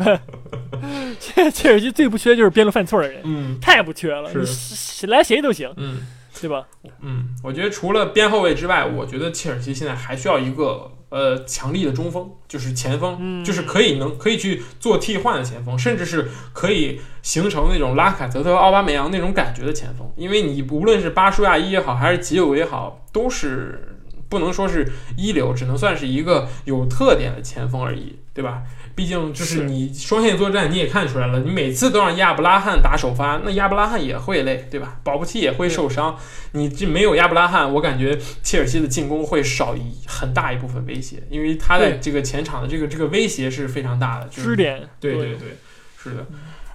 [1.21, 6.01] 现在切尔西最不缺的就是边路犯错的人，嗯太不缺了，是你谁来谁都行，嗯
[6.41, 6.67] 对吧？
[7.01, 20.11] 嗯，我觉得除了边后卫之外，我觉得切尔西现在还需要一个呃强力的中锋，就是前锋，嗯就是可以能可以去做替换的前锋，甚至是可以形成那种拉卡泽特、奥巴梅扬那种感觉的前锋。
[20.17, 23.97] 因为你无论是巴舒亚伊也好，还是吉友也好，都是
[24.35, 28.65] 不能说是一流，只能算是一个有特点的前锋而已，对吧？
[28.97, 35.01] 毕竟就是是你双线作战，你也看出来了，你每次都让亚布拉罕打首发，那亚布拉罕也会累，对吧？
[35.03, 36.17] 保不齐也会受伤。
[36.53, 44.27] 你这没有亚布拉罕，我感觉切尔西的进攻会少一很大一部分威胁，因为他在这个前场的这个这个威胁是非常大的。
[44.29, 45.57] 就是支点，对对对，
[45.97, 46.27] 是的。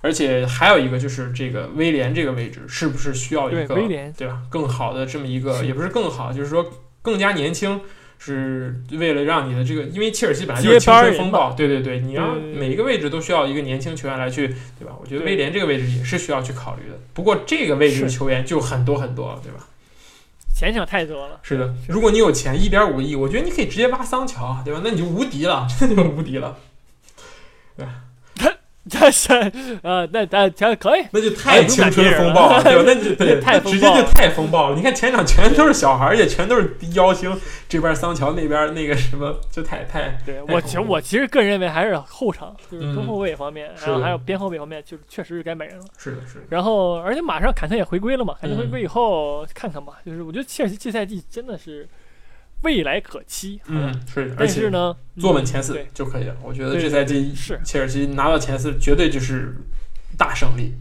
[0.01, 6.65] 而且还有一个就是这个威廉这个位置是不是需要一个威廉对吧更好的这么一个，也不是更好，就是说
[7.01, 7.79] 更加年轻。
[8.21, 14.45] 是为了让你的这个，因为切尔西本来就是青春风暴，对对对，你让对对对每一个位置都需要一个年轻球员来去，
[14.77, 14.93] 对吧？
[15.01, 16.99] 我觉得威廉这个位置也是需要去考虑的。
[17.13, 19.65] 不过这个位置的球员就很多很多了，对吧？
[20.53, 21.39] 钱想太多了。
[21.43, 24.81] 是的，如果你有钱一点五个亿，我觉得你可以直接挖桑乔，对吧？
[24.83, 26.57] 那你就无敌了，真 的就无敌了，
[28.89, 29.31] 这是
[29.83, 32.83] 呃，那那这可以，那就太青春风暴了，对吧？
[32.85, 34.75] 那就 对，太直接就太风暴了。
[34.75, 45.85] 你看前场全都是小孩儿，而且全都是妖星，这边桑乔，那边那个什么，就太太对我其实我其实个人认为还是后场，就是嗯中后卫方面，然后还有边后卫方面，就是确实是该买人了。
[45.97, 51.87] 是的，是的，然后而且马上坎特也回归了嘛，坎特嗯回归以后看看吧，就是我觉得切尔西这赛季真的是
[52.61, 56.35] 未来可期，嗯，是，而但是且呢，坐稳前四就可以了。
[56.43, 59.55] 我觉得这赛季是切尔西拿到前四，绝对就是
[60.17, 60.73] 大胜利，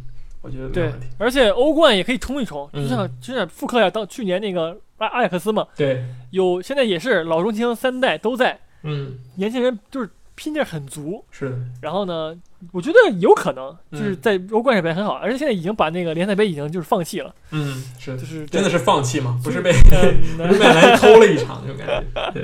[0.42, 11.24] 我觉得没问题。，而且欧冠也可以冲一冲，嗯就像就像复刻一下，到去年那个阿阿贾克斯嘛，对，有现在也是老中青三代都在，嗯，年轻人就是拼劲儿很足。
[11.30, 12.36] 是的，然后呢，
[12.72, 18.16] 我觉得有可能就是嗯在欧冠上表现很好，而且现在已经把那个联赛杯已经就是放弃了，嗯，是。
[18.16, 19.38] 就，是真的是放弃吗？
[19.44, 22.30] 不是被嗯 不是被来偷了一场那种感觉。
[22.32, 22.42] 对，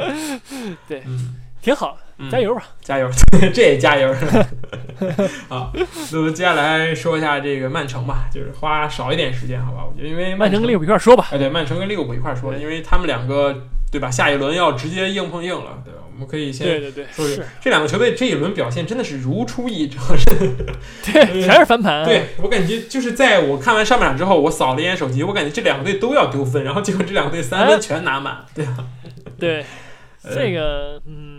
[0.89, 2.63] 对嗯，挺好，嗯加油吧。
[2.83, 3.09] 加油，
[3.53, 4.15] 这也加油。
[5.49, 5.73] 好，
[6.13, 9.85] 那么接下来说一下这个曼城吧，就是花少一点时间，好吧？
[9.85, 11.29] 我觉得因为曼城跟利物浦一块儿说吧。
[11.33, 14.11] 哎，对，曼城跟利物浦一块儿说，因为他们两个对吧？
[14.11, 16.01] 下一轮要直接硬碰硬了，对吧？
[16.15, 19.99] 我们可以先对对对，说是，这两个球队这一轮表现真的是如出一辙。
[21.05, 22.05] 对，全是翻盘。
[22.05, 28.85] 对我感觉就是在我看完上半场之后，我扫了一眼手机，我感觉这两个队都要丢分，然后结果这两个队三哎分全拿满，对吧？
[29.37, 29.65] 对，
[30.23, 31.34] 呃这个嗯，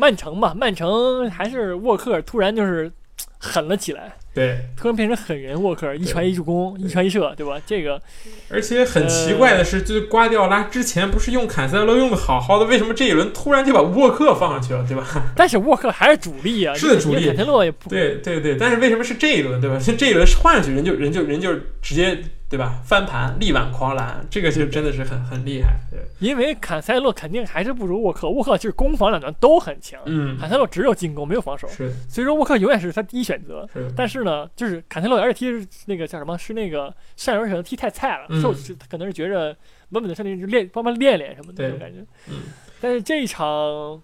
[0.00, 2.90] 曼城吧，曼城还是沃克突然就是
[3.38, 7.60] 狠了起来，对，突然变成狠人沃克，一传一助攻，一传一射，对吧？
[7.66, 8.00] 这个
[8.48, 15.04] 而且很奇怪的是，就是瓜迪奥拉之前不是用坎塞洛用的好好的，为什么这一轮突然就把沃克放上去了，对吧？
[15.36, 19.78] 但是沃克还是主力啊， 是的主力坎塞洛也不对对对，但是为什么是这一轮，对吧？
[19.98, 22.18] 这一轮换上去人就人就人就直接
[22.50, 25.78] 对吧翻盘力挽狂澜，这个就真的是很很厉害。
[25.88, 33.64] 对，因为坎塞洛肯定还是不如沃克，沃克就是攻防两端都很强，嗯，坎塞洛只有进攻没有防守，是所以说沃克永远是他第一选择。
[33.72, 39.56] 是，但是呢，就是坎塞洛而且踢那个叫什么，是那个上轮可能踢太菜了，嗯受是可能是觉着
[39.90, 42.00] 稳稳的上去就练帮忙练练什么的那种感觉。
[42.28, 42.34] 嗯
[42.80, 44.02] 但是这一场，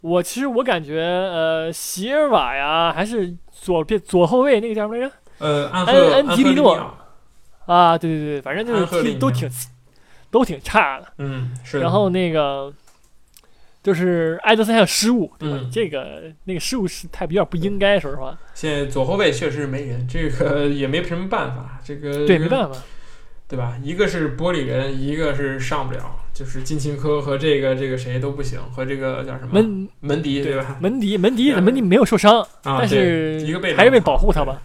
[0.00, 5.14] 我其实我感觉呃，席尔瓦呀，还是左边左后卫那个叫什么来着？
[5.38, 6.76] 呃，安赫安安安吉利诺
[7.66, 9.48] 啊，对对对，反正就是踢都挺
[10.30, 11.06] 都挺差的。
[11.18, 11.80] 嗯，是。
[11.80, 12.72] 然后那个
[13.82, 15.58] 就是埃德森还有失误，对吧？
[15.60, 18.38] 嗯这个那个失误是太比较不应该，说实话。
[18.54, 21.80] 现在左后卫确实没人，这个也没什么办法。
[21.84, 22.78] 这个对，没办法。
[23.48, 23.76] 对吧？
[23.82, 26.00] 一个是玻璃人，一个是上不了，
[26.32, 30.78] 就是金琴科和这个这个谁都不行，和这个叫什么门门迪对吧？
[30.80, 34.62] 门迪门迪门迪没有受伤，啊，但对是一个被还是为保护他吧。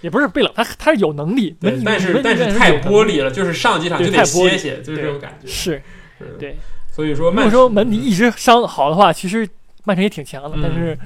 [0.00, 5.46] 也不是被冷，他他是有能力，但是但是太有玻璃了，就是上几场就得歇歇，就是这对种感觉。
[5.46, 5.82] 是，
[6.18, 6.56] 是对。
[6.90, 9.48] 所以说如果说门迪一直伤好的话，其实
[9.84, 10.98] 曼城也挺强的，嗯但是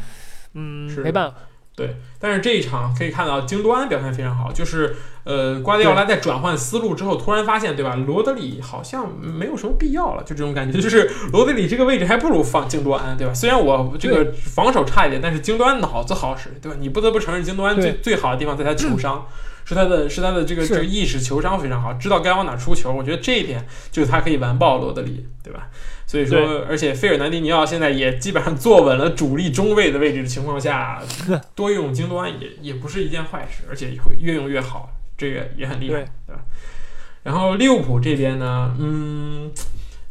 [0.54, 1.36] 嗯是没办法，
[1.74, 4.94] 对，但是这一场可以看到京多安表现非常好，就是
[5.24, 7.94] 呃，瓜迪奥拉在转换思路之后，突然发现，对吧？
[7.94, 13.32] 罗德里好像没有什么必要了，就这种感觉，就是罗德里这个位置还不如放京多安，对吧？
[13.32, 16.76] 虽然我这个防守差一点，但是京多安脑子好使，对吧？
[16.78, 19.26] 你不得不承认，京多安最最好的地方在他球商。
[19.64, 22.92] 是他的，是他的这个这个意识球商非常好，知道该往哪出球。
[22.92, 25.68] 我觉得这一点就是他可以完爆罗德里，对吧？
[26.06, 31.02] 所以说，而且费尔南迪尼奥现在也基本上坐稳了主力中卫的位置的情况下，
[31.54, 36.42] 多用京多安也也不是一件坏事，而且会越用越好，这个也很厉害，对对吧？
[37.22, 39.50] 然后利物浦这边呢，嗯，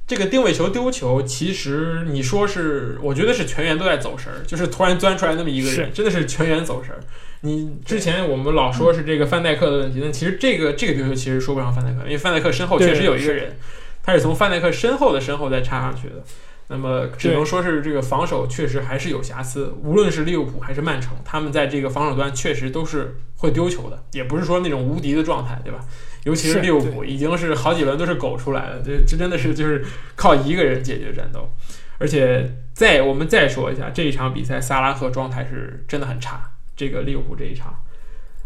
[0.07, 7.03] 这个定位球丢球，其实你说是，我觉得是全员都在走神儿，就是突然钻出来那么一个人，真的是全员走神儿。
[7.41, 13.57] 你之前我们老说是这个范戴克的问题，但其实这个这个丢球其实说不上范戴克，因为范戴克身后确实有一个人，
[14.03, 16.23] 他是从范戴克身后的身后再插上去的。
[16.67, 25.79] 那么只能说是这个防守确实还是有瑕疵，无论是利物浦还是曼城，他们在这个防守端确实都是会丢球的，也不是说那种无敌的状态，对吧？
[26.23, 29.83] 尤其是是利物浦，已经是好几轮都是狗出来了，这这真的是就是
[30.15, 31.51] 靠一个人解决战斗。
[31.97, 36.41] 而且再我们再说一下这一场比赛，萨拉赫状态是真的很差。
[36.81, 37.75] 这个利物浦这一场，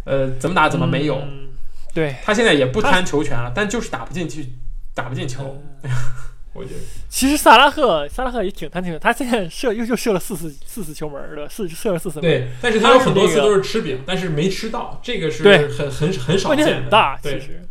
[0.03, 1.47] 呃，怎么打怎么没有，嗯
[1.93, 4.49] 对，他现在也不贪球权了，但就是打不进去，
[4.93, 5.63] 打不进球。
[6.51, 16.81] 我觉得 其实萨拉赫，萨拉赫也挺贪球的，他现在射又又射了四次四次球门儿的，四射了四次门。，对，但是他有很多次都是吃饼，但是没吃到，这个是很很很少问题见的。
[16.81, 17.61] 很大，其实。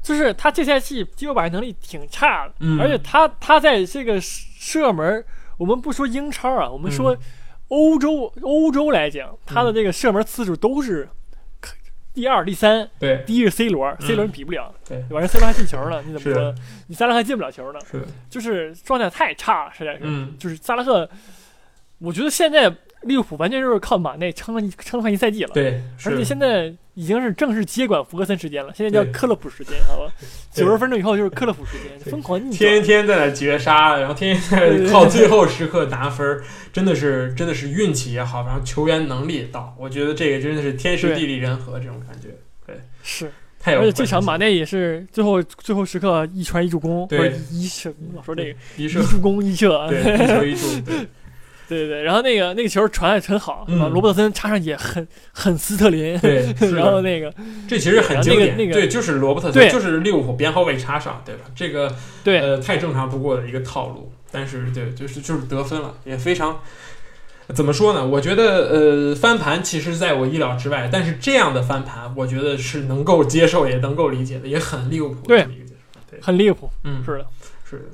[0.00, 5.24] 就是他这赛季击球把握能力挺差的，嗯而且他他在这个射门，
[5.56, 7.16] 我们不说英超啊，我们嗯说
[7.72, 11.08] 欧洲、欧洲来讲，他的这个射门次数都是
[12.12, 15.20] 第二、第三，对第一是 C 罗、嗯 c 罗比不了，对对吧？
[15.20, 16.54] 人 C 罗还进球呢，你怎么说？
[16.88, 17.78] 你萨拉赫还进不了球呢？
[17.90, 20.00] 是，就是状态太差了，实在是。
[20.02, 21.08] 嗯，就是萨拉赫，
[21.98, 22.70] 我觉得现在
[23.02, 30.12] 利物浦完全就是靠马内撑了一撑了快一赛季了，对，而且现在已经是正式接管福格森时间了，现在叫克洛普时间，好吧？
[30.52, 32.84] 九十分钟以后就是克洛普时间，疯狂逆天转。
[32.84, 42.28] 天在那绝杀，然后天天在那靠最后时刻拿分儿，真的是真的是运气也好，然后球员能力也到，我觉得这个真的是天时地利人和这种感觉，
[42.66, 42.76] 对。
[43.02, 50.96] 是，太有而且这场马内也是最后最后时刻一传一助攻，或对者一射，老说这个一射，一助攻一射，对， 一球一助，
[51.78, 57.32] 对，对然后那个那个球传的很好，是罗伯特森插上也很很斯特林，对，然后，那个
[57.68, 61.42] 这其实很经典，那个那个对，就是罗伯特森，对就是利物浦边后卫插上，对吧？
[61.54, 66.60] 这个对呃太正常不过的一个套路，但是对，就是就是得分了，也非常。
[67.48, 68.06] 怎么说呢？
[68.06, 75.26] 我觉得，呃，翻盘其实在我意料之外，但是这样的翻盘，我觉得是能够接受，也能够理解的，也很利物浦。
[75.26, 75.46] 对，
[76.22, 77.26] 很利物浦，嗯，是的。
[77.68, 77.84] 是的。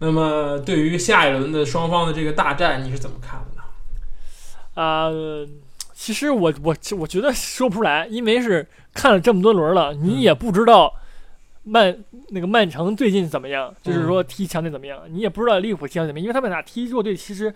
[0.00, 3.62] 那么，对于下一轮的双方的这个大战，你是怎么看的呢？
[4.74, 5.10] 啊、
[5.92, 10.94] 其实我我我觉得说不出来，因为是看了这么多轮了，你也不知道
[11.64, 11.96] 曼
[12.28, 17.52] 那个曼城最近怎么样，就是说踢强队怎么样，你也不知道利物浦踢强队怎么样，因为他们俩踢弱队其实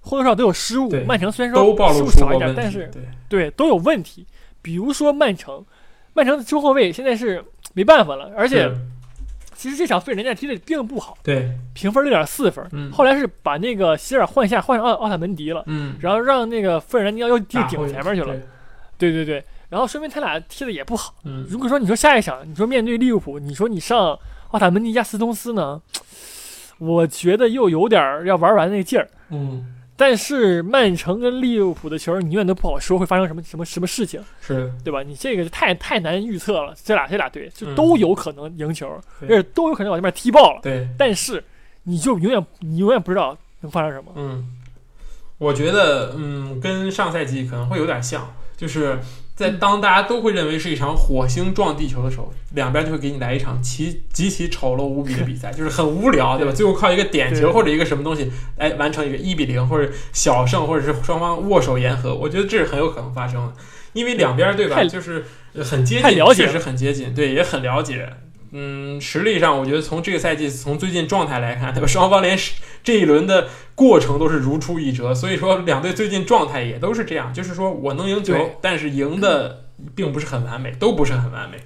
[0.00, 0.90] 或多或少都有失误。
[1.06, 4.26] 曼城虽然说失误少一点，但是对，对都有问题。
[4.60, 5.64] 比如说曼城，
[6.14, 8.76] 曼城的中后卫现在是没办法了，而且是
[9.58, 12.64] 其实这场费尔南踢的并不好，对，评分六点四分。
[12.70, 15.64] 嗯后来是把那个希尔换下，换上奥奥塔门迪了。
[15.66, 18.32] 嗯，然后让那个费尔南迪奥又又顶前面去了，
[18.96, 21.12] 对对对对，然后说明他俩踢的也不好。
[21.24, 24.16] 嗯，如果说你说下一场，你说面对利物浦，你说你上
[24.52, 25.82] 奥塔门迪加斯通斯呢，
[26.78, 29.08] 我觉得又有点要玩完那个劲儿。
[29.30, 35.02] 嗯，但是曼城跟利物浦的球，你永远都不好说会发生什么什么什么事情，是，对吧？
[35.02, 38.88] 你这个太太难预测了，这俩这俩队就嗯都有可能赢球，
[39.20, 40.60] 而对且都有可能往那边踢爆了。
[40.62, 41.42] 对，但是
[41.82, 44.12] 你就永远你永远不知道能发生什么。
[44.14, 44.46] 嗯，
[45.38, 49.00] 我觉得，嗯，跟上赛季可能会有点像，就是
[49.38, 56.52] 在当大家都会认为是一场火星撞地球的时候，两边就会给你来一场极极其丑陋无比的比赛，就是很无聊，对吧？
[56.52, 63.52] 最后靠一个点球或者一个什么东西，来，完成一个一比零或者小胜，或者是双方握手言和，我觉得这是很有可能发生的，
[63.92, 65.24] 因为两边对吧，就是
[65.62, 68.12] 很接近，确实很接近，对，也很了解。
[68.50, 71.86] 嗯，实力上，我觉得从这个赛季，从最近状态来看，对吧？
[71.86, 72.38] 双方连
[72.82, 81.58] 这一轮的过程都是如出一辙，所以说两队最近状态也都是这样，就是说我能赢球，但是赢的并不是很完美，都不是很完美。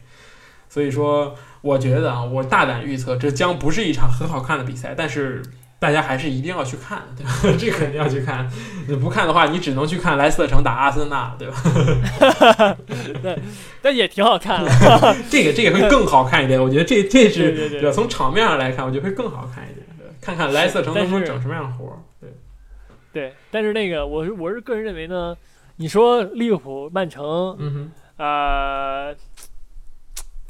[0.69, 5.43] 所以说，我觉得啊，我大胆预测，这将不是一场很好看的比赛，但是
[5.83, 7.33] 大家还是一定要去看，对吧？
[7.59, 8.49] 这肯定要去看，
[8.87, 12.77] 你不看的话，你只能去看莱斯特城打阿森纳，对吧？
[13.83, 14.71] 但也挺好看的。
[15.29, 17.91] 这个这个会更好看一点，我觉得这这是对？
[17.91, 19.85] 从场面上来看，我觉得会更好看一点。
[20.21, 21.99] 看看莱斯特城能不能整什么样的活儿？
[22.21, 22.31] 对，
[23.13, 25.37] 对，但是那个我是我是个人认为呢，
[25.79, 29.13] 你说利物浦、曼城，嗯哼呃，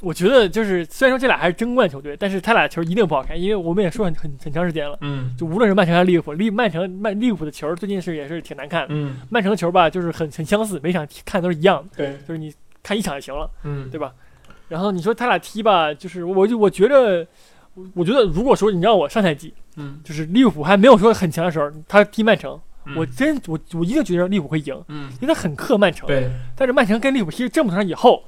[0.02, 5.34] 我觉得就是虽然说这俩还是争冠球队，但是他俩球一定不好看，因为我们也说很很很长时间了，嗯。
[5.38, 13.88] 就无论是曼城还是利物浦，利曼城曼利物浦的球最近是也是挺难看的，嗯，曼城的球吧就是很很相似，每场看都是一样的，对，就是你看一场就行了，嗯。
[13.90, 14.12] 对吧？
[14.68, 17.26] 然后你说他俩踢吧，就是我就我觉得。
[17.74, 22.94] 我我觉得，如果说你让我上赛季，嗯，就是利物浦还没有说很强的时候，他踢曼城，嗯。
[22.94, 26.06] 我真我我一定觉得利物浦会赢，嗯，因为他很克曼城。
[26.06, 28.22] 对，但是曼城跟利物浦踢这么长以后，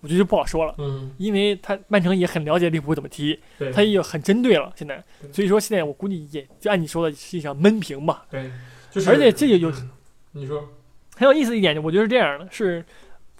[0.00, 3.38] 我觉得就不好说了，嗯，因为他曼城也很了解利物浦怎么踢，
[3.72, 4.72] 他也很针对了。
[4.76, 8.26] 现在，所以说现在我估计也就按你说的是一场闷平吧。
[8.30, 8.50] 对，
[8.90, 9.90] 就是，而且这个有嗯
[10.32, 10.68] 你说，
[11.16, 12.84] 很有意思一点，我觉得是这样的，是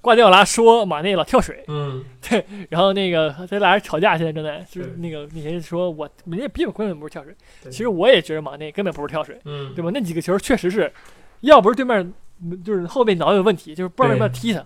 [0.00, 2.04] 瓜迪奥拉说马内老跳水，嗯，
[2.70, 7.34] 然后那个他俩人吵架，现在正在就是那个那谁说我人家根本根本不是跳水，
[7.64, 9.90] 其实我也觉得马内根本不是跳水，嗯，对吧？
[9.92, 10.90] 那几个球确实是，
[11.40, 14.64] 要不是对面嗯就是后背脑有问题，就是不知道为什么要踢他，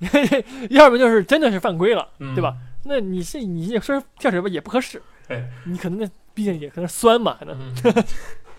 [0.70, 2.54] 要么就是真的是犯规了，嗯对吧？
[2.84, 7.56] 那你是你也说跳水吧也不合适，对，你可能那毕竟也可能酸嘛，可能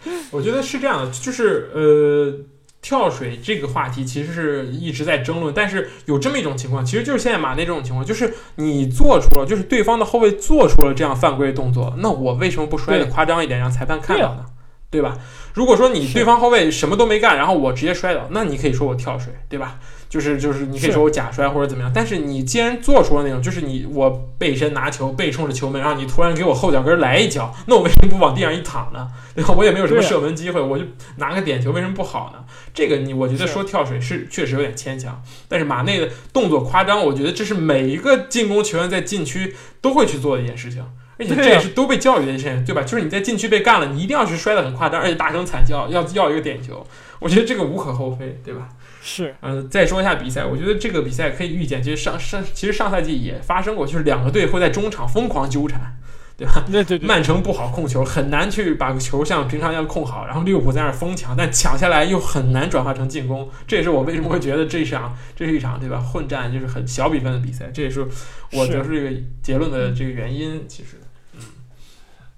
[0.06, 2.34] 嗯， 我觉得是这样的，就是呃，
[2.82, 14.46] 跳水这个话题其实是一直在争论，但是有这么一种情况，其实就是现在马内这种情况，就是你做出了，就是对方的后卫做出了这样犯规动作，那我为什么不摔的夸张一点，让裁判看到呢？
[14.90, 15.18] 对吧？
[15.54, 19.80] 如果说你对方后卫什么都没干，然后我直接摔倒，那你可以说我跳水，对吧？
[20.10, 29.10] 就是就是你可以说我假摔或者怎么样，但是你既然做出了那种，就是你我背身拿球背冲着球门，然后你突然给我后脚跟来一脚，那我为什么不往地上一躺呢？
[29.36, 29.54] 对吧？
[29.58, 30.86] 我也没有什么射门机会，我就
[31.18, 32.44] 拿个点球，为什么不好呢？
[32.74, 40.84] 这个你我觉得说跳水是确实有点牵强，但是马内的动作夸张，我觉得这是每一个进攻球员在禁区都会去做的一件事情。
[41.20, 42.84] 而且这也是都被教育的一件对吧？
[42.84, 46.86] 就是你在禁区被干了，你一定要去摔得很夸张，而且大声惨叫，要要一个点球。
[47.20, 48.70] 我觉得这个无可厚非，对吧？
[49.02, 55.98] 是嗯、再说一下比赛，我觉得这个比赛可以预见，其实上上其实上赛季也发生过，就是两个队会在中场疯狂纠缠，
[56.38, 56.64] 对吧？
[56.70, 68.06] 对对对，曼城不好控球，很难去把球像平常一样控好，然后利物浦在那儿疯抢，但抢下来又很难转化成进攻，这也是我为什么会觉得这一场这是一场对吧混战就是很小比分的比赛，这也是
[68.52, 69.10] 我得出这个
[69.42, 70.66] 结论的这个原因。
[70.68, 71.00] 其实，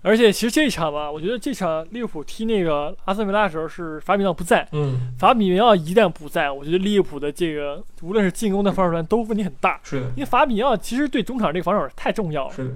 [0.02, 10.00] 而且其实这一场吧，我觉得这场利物浦踢那个阿森维拉的时候是法比奥不在，嗯，法比奥一旦不在，我觉得利物浦的这个无论是进攻的防守端都问题很大，是。
[10.00, 12.54] 的，因为法比奥其实对中场这个防守太重要了。
[12.54, 12.70] 是。
[12.70, 12.74] 的，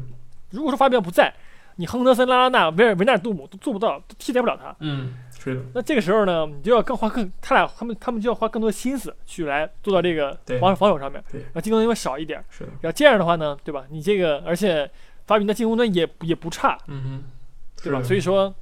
[0.50, 1.34] 如果说法比奥不在，
[1.78, 4.76] 你亨德森、拉拉纳、维尔维纳尔杜姆都做不到，都替代不了他。
[4.82, 5.56] 嗯，是。
[5.56, 10.60] 的，那这个时候呢，你就要更花更他俩他们他们就要花更多的心思去来做到这个对。
[10.60, 11.40] 防防守上面，对。
[11.42, 12.44] 然后进攻端会少一点。
[12.50, 12.66] 是。
[12.66, 13.86] 的，然后这样的话呢，对吧？
[13.90, 14.90] 你这个而且
[15.26, 17.24] 法比的进攻端也也不差，嗯哼，
[17.84, 18.02] 对吧？
[18.04, 18.54] 所以说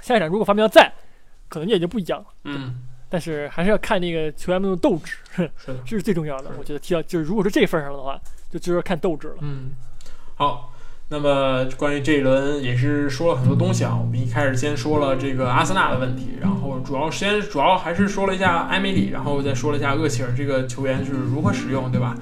[0.00, 0.92] 下一场如果法比要在，
[1.48, 2.26] 可能也就不一样了。
[2.44, 6.58] 嗯，但是还是要看那个球员们的斗志，是的， 这是最重要的是。
[6.58, 8.18] 我觉得踢到就是如果是这份儿上的话，
[8.50, 9.36] 就就是看斗志了。
[9.40, 9.70] 嗯，
[10.34, 10.69] 好。
[11.12, 22.16] 那么关于这一轮也是说了很多东西啊，我们一开始先说了这个阿森纳的问题，然后主要先主要还是说了一下埃梅里，然后再说了一下厄齐尔这个球员就是如何使用，对吧？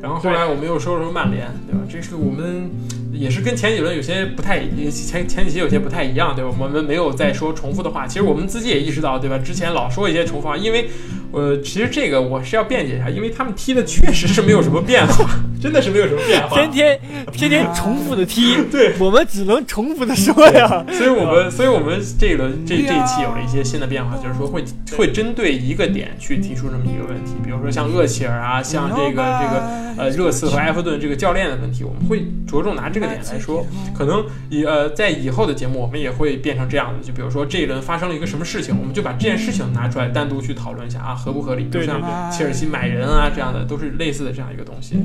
[0.00, 1.84] 然后后来我们又说了说曼联，对吧？
[1.90, 2.70] 这是我们
[3.12, 6.50] 也是跟前几轮有些不太前前几期有些不太一样，对吧？
[6.56, 9.36] 我们没有再说重复的话，其实我们自己也意识到，对吧？
[9.36, 10.88] 之前老说一些重复话，因为
[11.32, 15.28] 呃，其实这个我是要辩解一下，因为他们踢的确实是没有什么变化，
[15.60, 17.00] 真的是没有什么变化，天天
[17.32, 20.84] 天天重复的踢， 对，我们只能重复的说呀。
[20.92, 24.62] 所以我们，所以我们这一轮这这一期有了一些新的变化，就是说会
[24.96, 29.62] 会针对一个点去提出这么一个问题，比如说像厄齐尔啊，像这个这个
[29.96, 33.66] 呃热刺和埃弗顿这个教练的问题，我们会着重拿这个点来说。
[33.96, 41.68] 可能以呃在以后的节目，我们也会变成这样的，就比如说这一轮发生了一个什么事情，我们就把这件事情拿出来单独去讨论一下啊，合不合理？
[41.68, 42.00] 就像
[42.30, 44.96] 切尔西买人啊这样的，都是类似的这样一个东西。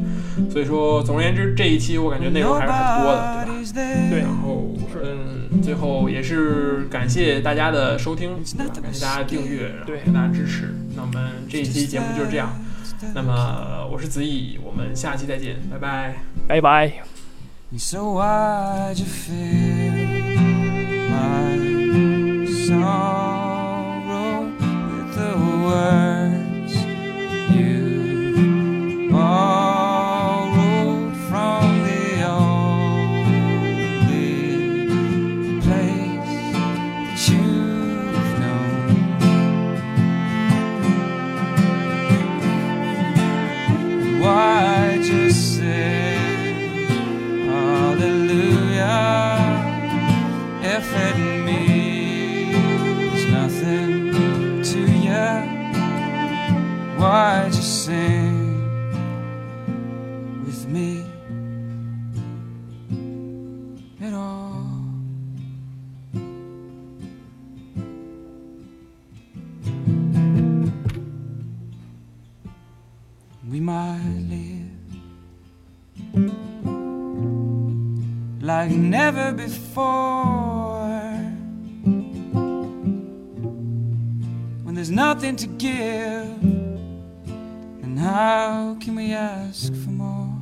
[0.51, 4.09] 所以说，总而言之，这一期我感觉内容还是很多的，对吧？
[4.09, 8.74] 对然后嗯，最后也是感谢大家的收听，对吧？
[8.82, 10.74] 感谢大家订阅，然后对感谢大家支持。
[10.95, 12.53] 那我们这一期节目就是这样。
[13.14, 16.16] 那么我是子怡，我们下期再见，拜拜。
[16.47, 16.91] 拜拜。
[17.78, 18.22] So
[78.43, 80.83] like never before.
[84.63, 86.41] When there's nothing to give,
[87.81, 90.41] then how can we ask for more?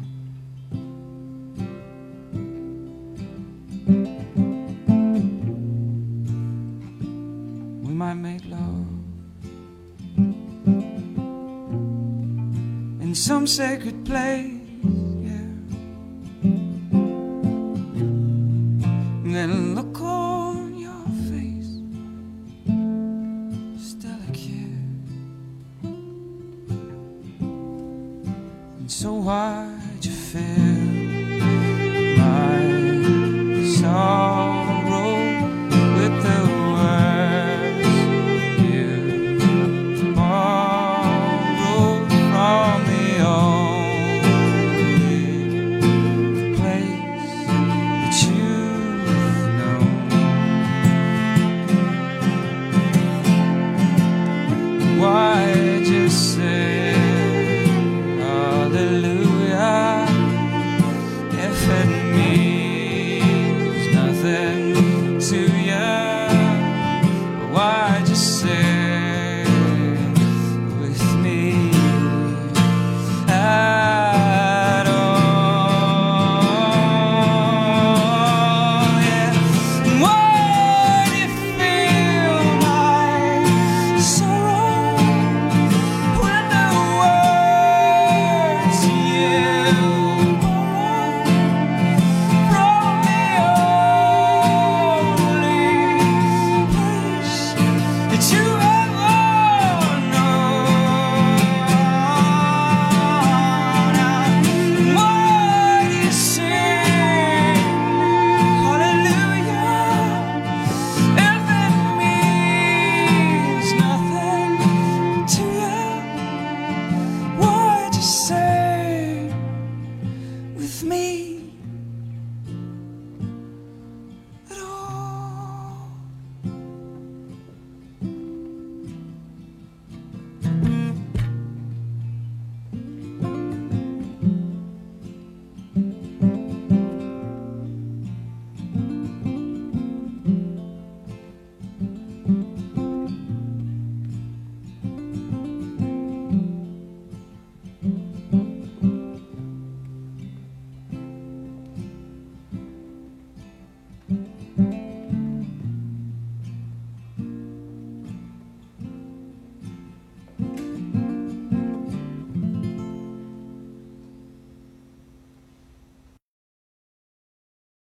[7.84, 8.88] We might make love
[13.00, 14.61] in some sacred place,
[19.34, 21.80] And then look on your face,
[22.66, 24.76] still it's delicate.
[28.78, 29.71] And so why?